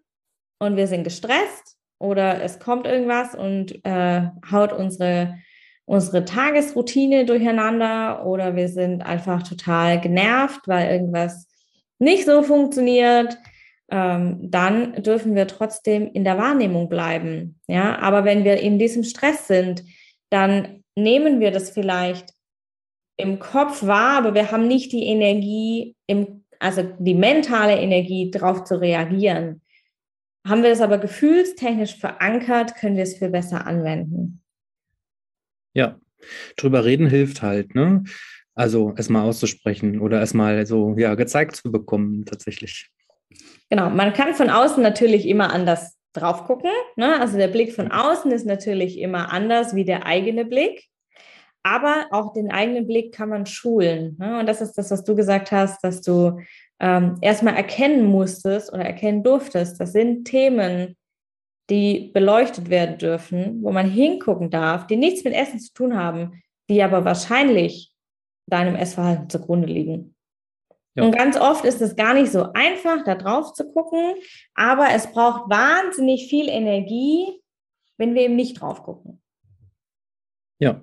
und 0.59 0.75
wir 0.75 0.87
sind 0.87 1.03
gestresst 1.03 1.77
oder 1.99 2.41
es 2.43 2.59
kommt 2.59 2.85
irgendwas 2.85 3.33
und 3.33 3.83
äh, 3.85 4.23
haut 4.51 4.73
unsere, 4.73 5.37
unsere 5.85 6.25
Tagesroutine 6.25 7.25
durcheinander 7.25 8.25
oder 8.25 8.55
wir 8.55 8.67
sind 8.67 9.03
einfach 9.03 9.43
total 9.43 10.01
genervt, 10.01 10.67
weil 10.67 10.91
irgendwas 10.91 11.47
nicht 11.97 12.25
so 12.25 12.43
funktioniert, 12.43 13.37
ähm, 13.89 14.39
dann 14.41 15.03
dürfen 15.03 15.35
wir 15.35 15.47
trotzdem 15.47 16.09
in 16.11 16.23
der 16.23 16.37
Wahrnehmung 16.37 16.89
bleiben. 16.89 17.59
Ja, 17.67 17.99
aber 17.99 18.25
wenn 18.25 18.43
wir 18.43 18.59
in 18.59 18.79
diesem 18.79 19.03
Stress 19.03 19.47
sind, 19.47 19.83
dann 20.29 20.83
nehmen 20.95 21.39
wir 21.39 21.51
das 21.51 21.69
vielleicht 21.69 22.33
im 23.21 23.39
Kopf 23.39 23.83
wahr, 23.83 24.17
aber 24.17 24.33
wir 24.33 24.51
haben 24.51 24.67
nicht 24.67 24.91
die 24.91 25.05
Energie, 25.05 25.95
im, 26.07 26.43
also 26.59 26.83
die 26.99 27.13
mentale 27.13 27.77
Energie, 27.77 28.31
darauf 28.31 28.63
zu 28.63 28.79
reagieren. 28.79 29.61
Haben 30.47 30.63
wir 30.63 30.69
das 30.69 30.81
aber 30.81 30.97
gefühlstechnisch 30.97 31.97
verankert, 31.97 32.75
können 32.75 32.95
wir 32.95 33.03
es 33.03 33.17
viel 33.17 33.29
besser 33.29 33.65
anwenden. 33.67 34.41
Ja, 35.73 35.99
drüber 36.57 36.83
reden 36.83 37.07
hilft 37.07 37.41
halt, 37.41 37.75
ne? 37.75 38.03
Also 38.53 38.93
es 38.97 39.09
mal 39.09 39.23
auszusprechen 39.23 39.99
oder 39.99 40.21
es 40.21 40.33
mal 40.33 40.65
so 40.65 40.95
ja 40.97 41.15
gezeigt 41.15 41.55
zu 41.55 41.71
bekommen 41.71 42.25
tatsächlich. 42.25 42.89
Genau, 43.69 43.89
man 43.89 44.13
kann 44.13 44.33
von 44.33 44.49
außen 44.49 44.83
natürlich 44.83 45.25
immer 45.25 45.53
anders 45.53 45.97
drauf 46.13 46.43
gucken. 46.43 46.71
Ne? 46.97 47.19
Also 47.19 47.37
der 47.37 47.47
Blick 47.47 47.73
von 47.73 47.91
außen 47.91 48.31
ist 48.31 48.45
natürlich 48.45 48.99
immer 48.99 49.31
anders 49.31 49.75
wie 49.75 49.85
der 49.85 50.05
eigene 50.05 50.43
Blick. 50.45 50.90
Aber 51.63 52.07
auch 52.11 52.33
den 52.33 52.51
eigenen 52.51 52.87
Blick 52.87 53.13
kann 53.13 53.29
man 53.29 53.45
schulen. 53.45 54.17
Ne? 54.19 54.39
Und 54.39 54.47
das 54.47 54.61
ist 54.61 54.73
das, 54.77 54.89
was 54.91 55.03
du 55.03 55.15
gesagt 55.15 55.51
hast, 55.51 55.83
dass 55.83 56.01
du 56.01 56.39
ähm, 56.79 57.17
erstmal 57.21 57.55
erkennen 57.55 58.05
musstest 58.05 58.73
oder 58.73 58.83
erkennen 58.83 59.23
durftest. 59.23 59.79
Das 59.79 59.91
sind 59.91 60.25
Themen, 60.25 60.97
die 61.69 62.11
beleuchtet 62.13 62.69
werden 62.69 62.97
dürfen, 62.97 63.63
wo 63.63 63.71
man 63.71 63.89
hingucken 63.89 64.49
darf, 64.49 64.87
die 64.87 64.97
nichts 64.97 65.23
mit 65.23 65.33
Essen 65.33 65.59
zu 65.59 65.73
tun 65.73 65.95
haben, 65.95 66.41
die 66.69 66.81
aber 66.81 67.05
wahrscheinlich 67.05 67.93
deinem 68.47 68.75
Essverhalten 68.75 69.29
zugrunde 69.29 69.67
liegen. 69.67 70.15
Ja. 70.95 71.03
Und 71.03 71.15
ganz 71.15 71.37
oft 71.37 71.63
ist 71.63 71.81
es 71.81 71.95
gar 71.95 72.13
nicht 72.13 72.31
so 72.31 72.51
einfach, 72.53 73.03
da 73.05 73.15
drauf 73.15 73.53
zu 73.53 73.71
gucken, 73.71 74.15
aber 74.55 74.89
es 74.93 75.07
braucht 75.07 75.49
wahnsinnig 75.49 76.27
viel 76.27 76.49
Energie, 76.49 77.41
wenn 77.97 78.13
wir 78.13 78.23
eben 78.23 78.35
nicht 78.35 78.59
drauf 78.59 78.83
gucken. 78.83 79.21
Ja. 80.59 80.81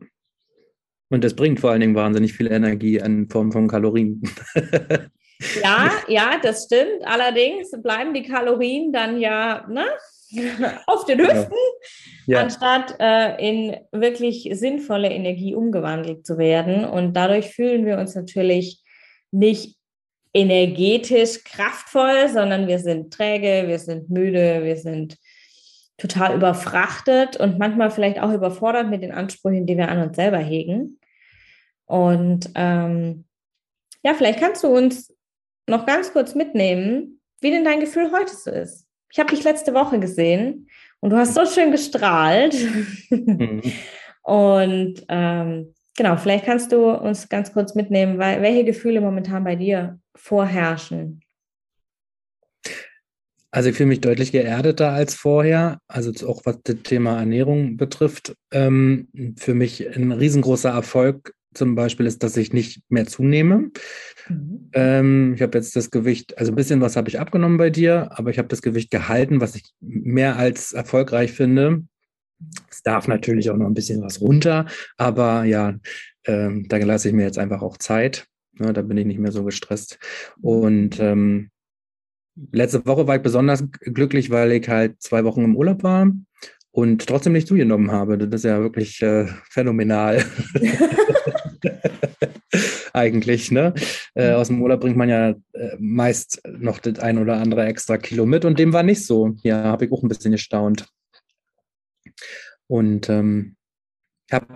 Und 1.11 1.25
das 1.25 1.35
bringt 1.35 1.61
vor 1.61 1.71
allen 1.71 1.81
Dingen 1.81 1.95
wahnsinnig 1.95 2.35
viel 2.35 2.51
Energie 2.51 2.97
in 2.97 3.29
Form 3.29 3.51
von 3.51 3.69
Kalorien. 3.69 4.23
ja, 5.63 5.91
ja, 6.07 6.39
das 6.43 6.65
stimmt. 6.65 7.05
Allerdings 7.05 7.71
bleiben 7.83 8.13
die 8.13 8.23
Kalorien 8.23 8.93
dann 8.93 9.19
ja 9.19 9.67
ne, 9.69 9.87
auf 10.87 11.07
den 11.07 11.21
Hüften, 11.21 11.57
ja. 12.27 12.43
anstatt 12.43 12.97
äh, 13.01 13.37
in 13.49 13.77
wirklich 13.93 14.51
sinnvolle 14.53 15.11
Energie 15.11 15.55
umgewandelt 15.55 16.27
zu 16.27 16.37
werden. 16.37 16.85
Und 16.85 17.15
dadurch 17.15 17.55
fühlen 17.55 17.87
wir 17.87 17.99
uns 17.99 18.15
natürlich 18.15 18.83
nicht 19.31 19.77
energetisch 20.35 21.43
kraftvoll, 21.45 22.29
sondern 22.29 22.69
wir 22.69 22.79
sind 22.79 23.13
träge, 23.13 23.67
wir 23.67 23.79
sind 23.79 24.11
müde, 24.11 24.63
wir 24.63 24.77
sind 24.77 25.17
total 25.97 26.37
überfrachtet 26.37 27.37
und 27.39 27.59
manchmal 27.59 27.91
vielleicht 27.91 28.21
auch 28.21 28.33
überfordert 28.33 28.89
mit 28.89 29.03
den 29.03 29.11
Ansprüchen, 29.11 29.67
die 29.67 29.77
wir 29.77 29.89
an 29.89 30.01
uns 30.01 30.17
selber 30.17 30.39
hegen. 30.39 30.98
Und 31.89 32.51
ähm, 32.55 33.25
ja, 34.05 34.15
vielleicht 34.15 34.41
kannst 34.41 34.63
du 34.63 34.69
uns 34.69 35.13
noch 35.67 35.87
ganz 35.87 36.13
kurz 36.13 36.35
mitnehmen, 36.35 37.21
wie 37.41 37.51
denn 37.51 37.65
dein 37.65 37.81
Gefühl 37.81 38.13
heute 38.13 38.35
so 38.35 38.51
ist. 38.51 38.87
Ich 39.11 39.19
habe 39.19 39.35
dich 39.35 39.43
letzte 39.43 39.73
Woche 39.75 39.99
gesehen 39.99 40.69
und 41.01 41.11
du 41.11 41.17
hast 41.17 41.35
so 41.35 41.47
schön 41.47 41.73
gestrahlt. 41.73 42.55
Mhm. 43.11 43.63
Und 44.23 45.07
ähm, 45.09 45.73
genau, 45.97 46.19
vielleicht 46.19 46.45
kannst 46.45 46.71
du 46.71 46.91
uns 46.91 47.31
ganz 47.31 47.51
kurz 47.51 47.75
mitnehmen, 47.75 48.19
weil, 48.19 48.43
welche 48.43 48.63
Gefühle 48.63 49.01
momentan 49.01 49.43
bei 49.43 49.57
dir 49.57 49.99
vorherrschen. 50.15 51.23
Also 53.51 53.71
ich 53.71 53.77
fühle 53.77 53.89
mich 53.89 54.03
deutlich 54.03 54.33
geerdeter 54.33 54.93
als 54.93 55.15
vorher, 55.15 55.79
also 55.89 56.13
auch 56.29 56.43
was 56.45 56.59
das 56.63 56.77
Thema 56.83 57.19
Ernährung 57.19 57.79
betrifft. 57.79 58.35
Ähm, 58.51 59.09
für 59.39 59.55
mich 59.55 59.97
ein 59.97 60.13
riesengroßer 60.13 60.69
Erfolg 60.69 61.33
zum 61.55 61.75
Beispiel 61.75 62.07
ist, 62.07 62.23
dass 62.23 62.37
ich 62.37 62.53
nicht 62.53 62.83
mehr 62.89 63.07
zunehme. 63.07 63.71
Mhm. 64.29 64.71
Ähm, 64.73 65.35
ich 65.35 65.43
habe 65.43 65.57
jetzt 65.57 65.77
das 65.77 65.91
Gewicht, 65.91 66.39
also 66.39 66.53
ein 66.53 66.57
bisschen 66.57 66.81
was 66.81 66.97
habe 66.97 67.09
ich 67.09 67.19
abgenommen 67.19 67.59
bei 67.59 67.71
dir, 67.71 68.11
aber 68.13 68.31
ich 68.31 68.39
habe 68.39 68.49
das 68.49 68.63
Gewicht 68.63 68.91
gehalten, 68.91 69.41
was 69.41 69.55
ich 69.55 69.73
mehr 69.81 70.37
als 70.37 70.73
erfolgreich 70.73 71.33
finde. 71.33 71.85
Es 72.71 72.83
darf 72.83 73.09
natürlich 73.09 73.51
auch 73.51 73.57
noch 73.57 73.67
ein 73.67 73.75
bisschen 73.75 74.03
was 74.03 74.21
runter, 74.21 74.67
aber 74.97 75.45
ja, 75.45 75.75
ähm, 76.25 76.67
da 76.69 76.77
lasse 76.77 77.09
ich 77.09 77.15
mir 77.15 77.25
jetzt 77.25 77.39
einfach 77.39 77.63
auch 77.63 77.79
Zeit. 77.79 78.27
Ja, 78.61 78.73
da 78.73 78.83
bin 78.83 78.97
ich 78.97 79.07
nicht 79.07 79.21
mehr 79.21 79.33
so 79.33 79.45
gestresst. 79.45 79.99
Und 80.41 81.01
ähm, 81.01 81.51
letzte 82.53 82.85
Woche 82.87 83.07
war 83.07 83.17
ich 83.17 83.23
besonders 83.23 83.65
glücklich, 83.81 84.31
weil 84.31 84.53
ich 84.53 84.69
halt 84.69 85.01
zwei 85.01 85.25
Wochen 85.25 85.45
im 85.45 85.57
Urlaub 85.57 85.83
war 85.83 86.13
und 86.71 87.07
trotzdem 87.07 87.33
nicht 87.33 87.49
zugenommen 87.49 87.91
habe. 87.91 88.19
Das 88.19 88.41
ist 88.41 88.45
ja 88.45 88.61
wirklich 88.61 89.03
äh, 89.03 89.27
phänomenal. 89.51 90.25
Eigentlich, 92.93 93.51
ne? 93.51 93.75
Äh, 94.15 94.33
aus 94.33 94.49
dem 94.49 94.63
Urlaub 94.63 94.81
bringt 94.81 94.97
man 94.97 95.09
ja 95.09 95.31
äh, 95.31 95.77
meist 95.79 96.41
noch 96.47 96.79
das 96.79 96.99
ein 96.99 97.19
oder 97.19 97.37
andere 97.37 97.67
extra 97.67 97.99
Kilo 97.99 98.27
mit 98.27 98.45
und 98.45 98.59
dem 98.59 98.73
war 98.73 98.83
nicht 98.83 99.05
so. 99.05 99.37
Ja, 99.43 99.65
habe 99.65 99.85
ich 99.85 99.93
auch 99.93 100.03
ein 100.03 100.09
bisschen 100.09 100.33
gestaunt. 100.33 100.87
Und 102.67 103.09
ähm, 103.09 103.57
habe 104.31 104.47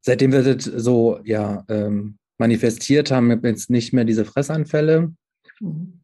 seitdem 0.00 0.32
wir 0.32 0.42
das 0.42 0.64
so 0.64 1.20
ja 1.24 1.64
ähm, 1.68 2.18
manifestiert 2.38 3.10
haben, 3.10 3.30
habe 3.30 3.48
jetzt 3.48 3.70
nicht 3.70 3.92
mehr 3.92 4.04
diese 4.04 4.24
Fressanfälle, 4.24 5.14
mhm. 5.60 6.00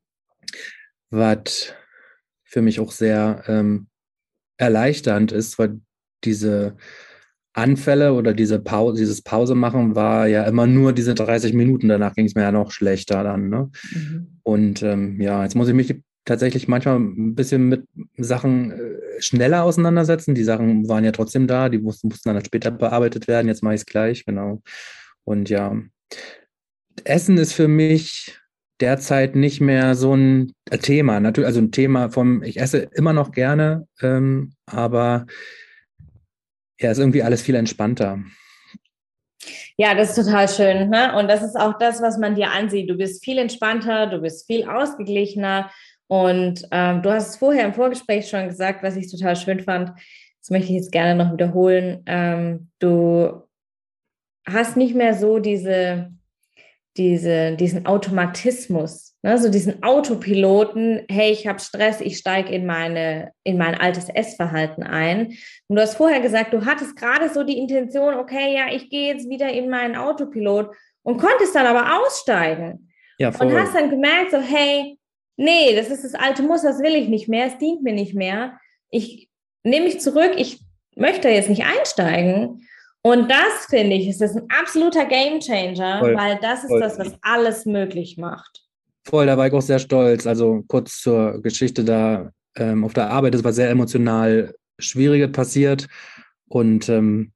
was 1.10 1.74
für 2.44 2.62
mich 2.62 2.80
auch 2.80 2.92
sehr 2.92 3.44
ähm, 3.46 3.88
erleichternd 4.56 5.32
ist, 5.32 5.58
weil 5.58 5.80
diese 6.24 6.76
Anfälle 7.52 8.12
oder 8.14 8.32
diese 8.32 8.60
Pause, 8.60 8.98
dieses 8.98 9.22
Pause 9.22 9.54
machen 9.54 9.96
war 9.96 10.28
ja 10.28 10.44
immer 10.44 10.66
nur 10.66 10.92
diese 10.92 11.14
30 11.14 11.52
Minuten. 11.52 11.88
Danach 11.88 12.14
ging 12.14 12.26
es 12.26 12.34
mir 12.34 12.42
ja 12.42 12.52
noch 12.52 12.70
schlechter 12.70 13.24
dann. 13.24 13.48
Ne? 13.48 13.70
Mhm. 13.92 14.26
Und 14.42 14.82
ähm, 14.82 15.20
ja, 15.20 15.42
jetzt 15.42 15.56
muss 15.56 15.68
ich 15.68 15.74
mich 15.74 15.94
tatsächlich 16.24 16.68
manchmal 16.68 17.00
ein 17.00 17.34
bisschen 17.34 17.68
mit 17.68 17.84
Sachen 18.16 18.70
äh, 18.70 18.98
schneller 19.20 19.64
auseinandersetzen. 19.64 20.34
Die 20.34 20.44
Sachen 20.44 20.88
waren 20.88 21.04
ja 21.04 21.12
trotzdem 21.12 21.46
da, 21.46 21.68
die 21.68 21.78
mussten, 21.78 22.08
mussten 22.08 22.32
dann 22.32 22.44
später 22.44 22.70
bearbeitet 22.70 23.26
werden. 23.26 23.48
Jetzt 23.48 23.62
mache 23.62 23.74
ich 23.74 23.80
es 23.80 23.86
gleich, 23.86 24.24
genau. 24.24 24.62
Und 25.24 25.50
ja, 25.50 25.76
Essen 27.04 27.36
ist 27.36 27.52
für 27.52 27.68
mich 27.68 28.38
derzeit 28.80 29.36
nicht 29.36 29.60
mehr 29.60 29.94
so 29.94 30.14
ein 30.14 30.52
Thema. 30.82 31.20
Natürlich, 31.20 31.46
also 31.46 31.60
ein 31.60 31.72
Thema 31.72 32.10
vom, 32.10 32.42
ich 32.42 32.60
esse 32.60 32.88
immer 32.92 33.12
noch 33.12 33.32
gerne, 33.32 33.86
ähm, 34.00 34.52
aber 34.66 35.26
ja, 36.80 36.90
ist 36.90 36.98
irgendwie 36.98 37.22
alles 37.22 37.42
viel 37.42 37.54
entspannter. 37.54 38.18
Ja, 39.76 39.94
das 39.94 40.10
ist 40.16 40.26
total 40.26 40.48
schön. 40.48 40.90
Ne? 40.90 41.16
Und 41.16 41.28
das 41.28 41.42
ist 41.42 41.56
auch 41.56 41.78
das, 41.78 42.02
was 42.02 42.18
man 42.18 42.34
dir 42.34 42.50
ansieht. 42.50 42.90
Du 42.90 42.96
bist 42.96 43.24
viel 43.24 43.38
entspannter, 43.38 44.06
du 44.06 44.18
bist 44.18 44.46
viel 44.46 44.68
ausgeglichener 44.68 45.70
und 46.06 46.66
ähm, 46.70 47.02
du 47.02 47.10
hast 47.10 47.30
es 47.30 47.36
vorher 47.36 47.64
im 47.64 47.74
Vorgespräch 47.74 48.28
schon 48.28 48.48
gesagt, 48.48 48.82
was 48.82 48.96
ich 48.96 49.10
total 49.10 49.36
schön 49.36 49.60
fand. 49.60 49.90
Das 50.40 50.50
möchte 50.50 50.68
ich 50.68 50.76
jetzt 50.76 50.92
gerne 50.92 51.22
noch 51.22 51.32
wiederholen. 51.32 52.02
Ähm, 52.06 52.70
du 52.78 53.42
hast 54.46 54.76
nicht 54.76 54.94
mehr 54.94 55.14
so 55.14 55.38
diese, 55.38 56.10
diese, 56.96 57.56
diesen 57.56 57.86
Automatismus, 57.86 59.16
ne? 59.22 59.38
so 59.38 59.48
diesen 59.48 59.82
Autopiloten, 59.82 61.04
hey, 61.08 61.30
ich 61.30 61.46
habe 61.46 61.60
Stress, 61.60 62.00
ich 62.00 62.18
steige 62.18 62.50
in, 62.50 62.66
meine, 62.66 63.32
in 63.44 63.58
mein 63.58 63.74
altes 63.74 64.08
Essverhalten 64.08 64.82
ein. 64.82 65.36
Und 65.68 65.76
du 65.76 65.82
hast 65.82 65.96
vorher 65.96 66.20
gesagt, 66.20 66.52
du 66.52 66.64
hattest 66.64 66.96
gerade 66.96 67.28
so 67.28 67.44
die 67.44 67.58
Intention, 67.58 68.14
okay, 68.14 68.54
ja, 68.54 68.74
ich 68.74 68.90
gehe 68.90 69.12
jetzt 69.14 69.28
wieder 69.28 69.50
in 69.52 69.70
meinen 69.70 69.94
Autopilot 69.94 70.74
und 71.02 71.18
konntest 71.18 71.54
dann 71.54 71.66
aber 71.66 72.00
aussteigen. 72.00 72.90
Ja, 73.18 73.30
voll. 73.30 73.46
Und 73.46 73.54
hast 73.54 73.74
dann 73.74 73.90
gemerkt, 73.90 74.32
so, 74.32 74.38
hey, 74.38 74.98
nee, 75.36 75.76
das 75.76 75.90
ist 75.90 76.04
das 76.04 76.14
alte 76.14 76.42
Muster, 76.42 76.68
das 76.68 76.82
will 76.82 76.96
ich 76.96 77.08
nicht 77.08 77.28
mehr, 77.28 77.46
es 77.46 77.58
dient 77.58 77.82
mir 77.82 77.92
nicht 77.92 78.14
mehr. 78.14 78.58
Ich 78.90 79.28
nehme 79.62 79.86
mich 79.86 80.00
zurück, 80.00 80.32
ich 80.36 80.60
möchte 80.96 81.28
jetzt 81.28 81.48
nicht 81.48 81.64
einsteigen. 81.64 82.66
Und 83.02 83.30
das 83.30 83.66
finde 83.68 83.96
ich, 83.96 84.08
ist 84.08 84.20
das 84.20 84.36
ein 84.36 84.46
absoluter 84.50 85.06
Gamechanger, 85.06 86.02
weil 86.02 86.38
das 86.40 86.64
ist 86.64 86.68
voll. 86.68 86.80
das, 86.80 86.98
was 86.98 87.14
alles 87.22 87.64
möglich 87.64 88.18
macht. 88.18 88.62
Voll, 89.04 89.26
da 89.26 89.38
war 89.38 89.46
ich 89.46 89.52
auch 89.52 89.62
sehr 89.62 89.78
stolz. 89.78 90.26
Also 90.26 90.62
kurz 90.68 91.00
zur 91.00 91.40
Geschichte 91.40 91.82
da 91.84 92.30
ähm, 92.56 92.84
auf 92.84 92.92
der 92.92 93.10
Arbeit, 93.10 93.34
das 93.34 93.44
war 93.44 93.52
sehr 93.52 93.70
emotional 93.70 94.54
Schwieriges 94.78 95.32
passiert. 95.32 95.88
Und 96.48 96.88
ähm, 96.90 97.32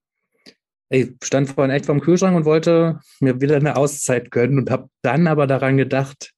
ich 0.90 1.12
stand 1.22 1.48
vorhin 1.48 1.74
echt 1.74 1.86
vorm 1.86 2.00
Kühlschrank 2.00 2.36
und 2.36 2.44
wollte 2.44 3.00
mir 3.20 3.40
wieder 3.40 3.56
eine 3.56 3.76
Auszeit 3.76 4.30
gönnen 4.30 4.58
und 4.58 4.70
habe 4.70 4.90
dann 5.02 5.26
aber 5.26 5.46
daran 5.46 5.78
gedacht, 5.78 6.32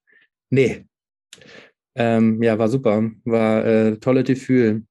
nee, 0.50 0.86
ähm, 1.96 2.42
ja, 2.42 2.58
war 2.58 2.68
super. 2.68 3.10
War 3.24 3.64
äh, 3.64 3.96
tolle 3.96 4.22
Gefühl. 4.22 4.84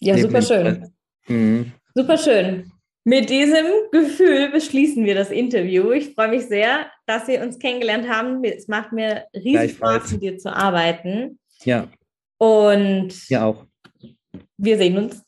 Ja, 0.00 0.16
super 0.18 0.42
schön. 0.42 0.92
Mhm. 1.28 1.72
Super 1.94 2.16
schön. 2.16 2.72
Mit 3.08 3.30
diesem 3.30 3.64
Gefühl 3.90 4.50
beschließen 4.50 5.06
wir 5.06 5.14
das 5.14 5.30
Interview. 5.30 5.92
Ich 5.92 6.12
freue 6.14 6.28
mich 6.28 6.44
sehr, 6.44 6.90
dass 7.06 7.26
wir 7.26 7.40
uns 7.40 7.58
kennengelernt 7.58 8.06
haben. 8.06 8.44
Es 8.44 8.68
macht 8.68 8.92
mir 8.92 9.24
riesig 9.34 9.78
Spaß, 9.78 10.12
mit 10.12 10.22
dir 10.22 10.36
zu 10.36 10.54
arbeiten. 10.54 11.38
Ja. 11.64 11.88
Und 12.36 13.26
ja 13.30 13.46
auch. 13.46 13.64
Wir 14.58 14.76
sehen 14.76 14.98
uns 14.98 15.24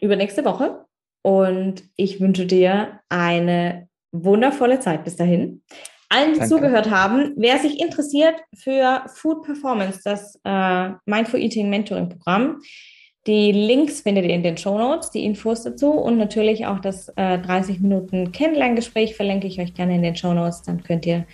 übernächste 0.00 0.44
Woche. 0.44 0.84
Und 1.22 1.82
ich 1.96 2.20
wünsche 2.20 2.46
dir 2.46 3.00
eine 3.08 3.88
wundervolle 4.12 4.78
Zeit 4.78 5.02
bis 5.02 5.16
dahin 5.16 5.64
allen, 6.08 6.34
die 6.34 6.38
Danke. 6.38 6.54
zugehört 6.54 6.88
haben. 6.88 7.34
Wer 7.36 7.58
sich 7.58 7.80
interessiert 7.80 8.36
für 8.54 9.04
Food 9.12 9.42
Performance, 9.42 10.02
das 10.04 10.38
äh, 10.44 10.90
Mindful 11.04 11.40
Eating 11.40 11.68
Mentoring 11.68 12.10
Programm, 12.10 12.60
Die 13.26 13.52
Links 13.52 14.00
findet 14.00 14.24
ihr 14.24 14.34
in 14.34 14.42
den 14.42 14.56
Show 14.56 14.78
Notes, 14.78 15.10
die 15.10 15.24
Infos 15.24 15.62
dazu 15.62 15.90
und 15.90 16.16
natürlich 16.16 16.66
auch 16.66 16.78
das 16.78 17.10
äh, 17.16 17.38
30 17.38 17.80
Minuten 17.80 18.32
Kennenlerngespräch 18.32 19.14
verlinke 19.14 19.46
ich 19.46 19.60
euch 19.60 19.74
gerne 19.74 19.94
in 19.96 20.02
den 20.02 20.16
Show 20.16 20.32
Notes. 20.32 20.62
Dann 20.62 20.82
könnt 20.82 21.04
ihr 21.04 21.26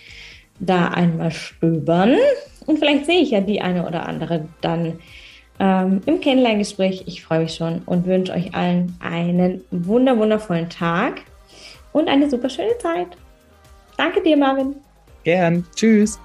da 0.58 0.88
einmal 0.88 1.30
stöbern 1.30 2.16
und 2.66 2.78
vielleicht 2.78 3.06
sehe 3.06 3.20
ich 3.20 3.30
ja 3.30 3.40
die 3.40 3.60
eine 3.60 3.86
oder 3.86 4.06
andere 4.08 4.48
dann 4.60 4.98
ähm, 5.60 6.00
im 6.06 6.20
Kennenlerngespräch. 6.20 7.04
Ich 7.06 7.22
freue 7.22 7.40
mich 7.40 7.54
schon 7.54 7.82
und 7.86 8.06
wünsche 8.06 8.32
euch 8.32 8.54
allen 8.54 8.96
einen 9.00 9.62
wunder 9.70 10.18
wundervollen 10.18 10.68
Tag 10.68 11.22
und 11.92 12.08
eine 12.08 12.28
super 12.28 12.48
schöne 12.48 12.76
Zeit. 12.78 13.08
Danke 13.96 14.22
dir, 14.22 14.36
Marvin. 14.36 14.74
Gern. 15.24 15.64
Tschüss. 15.74 16.18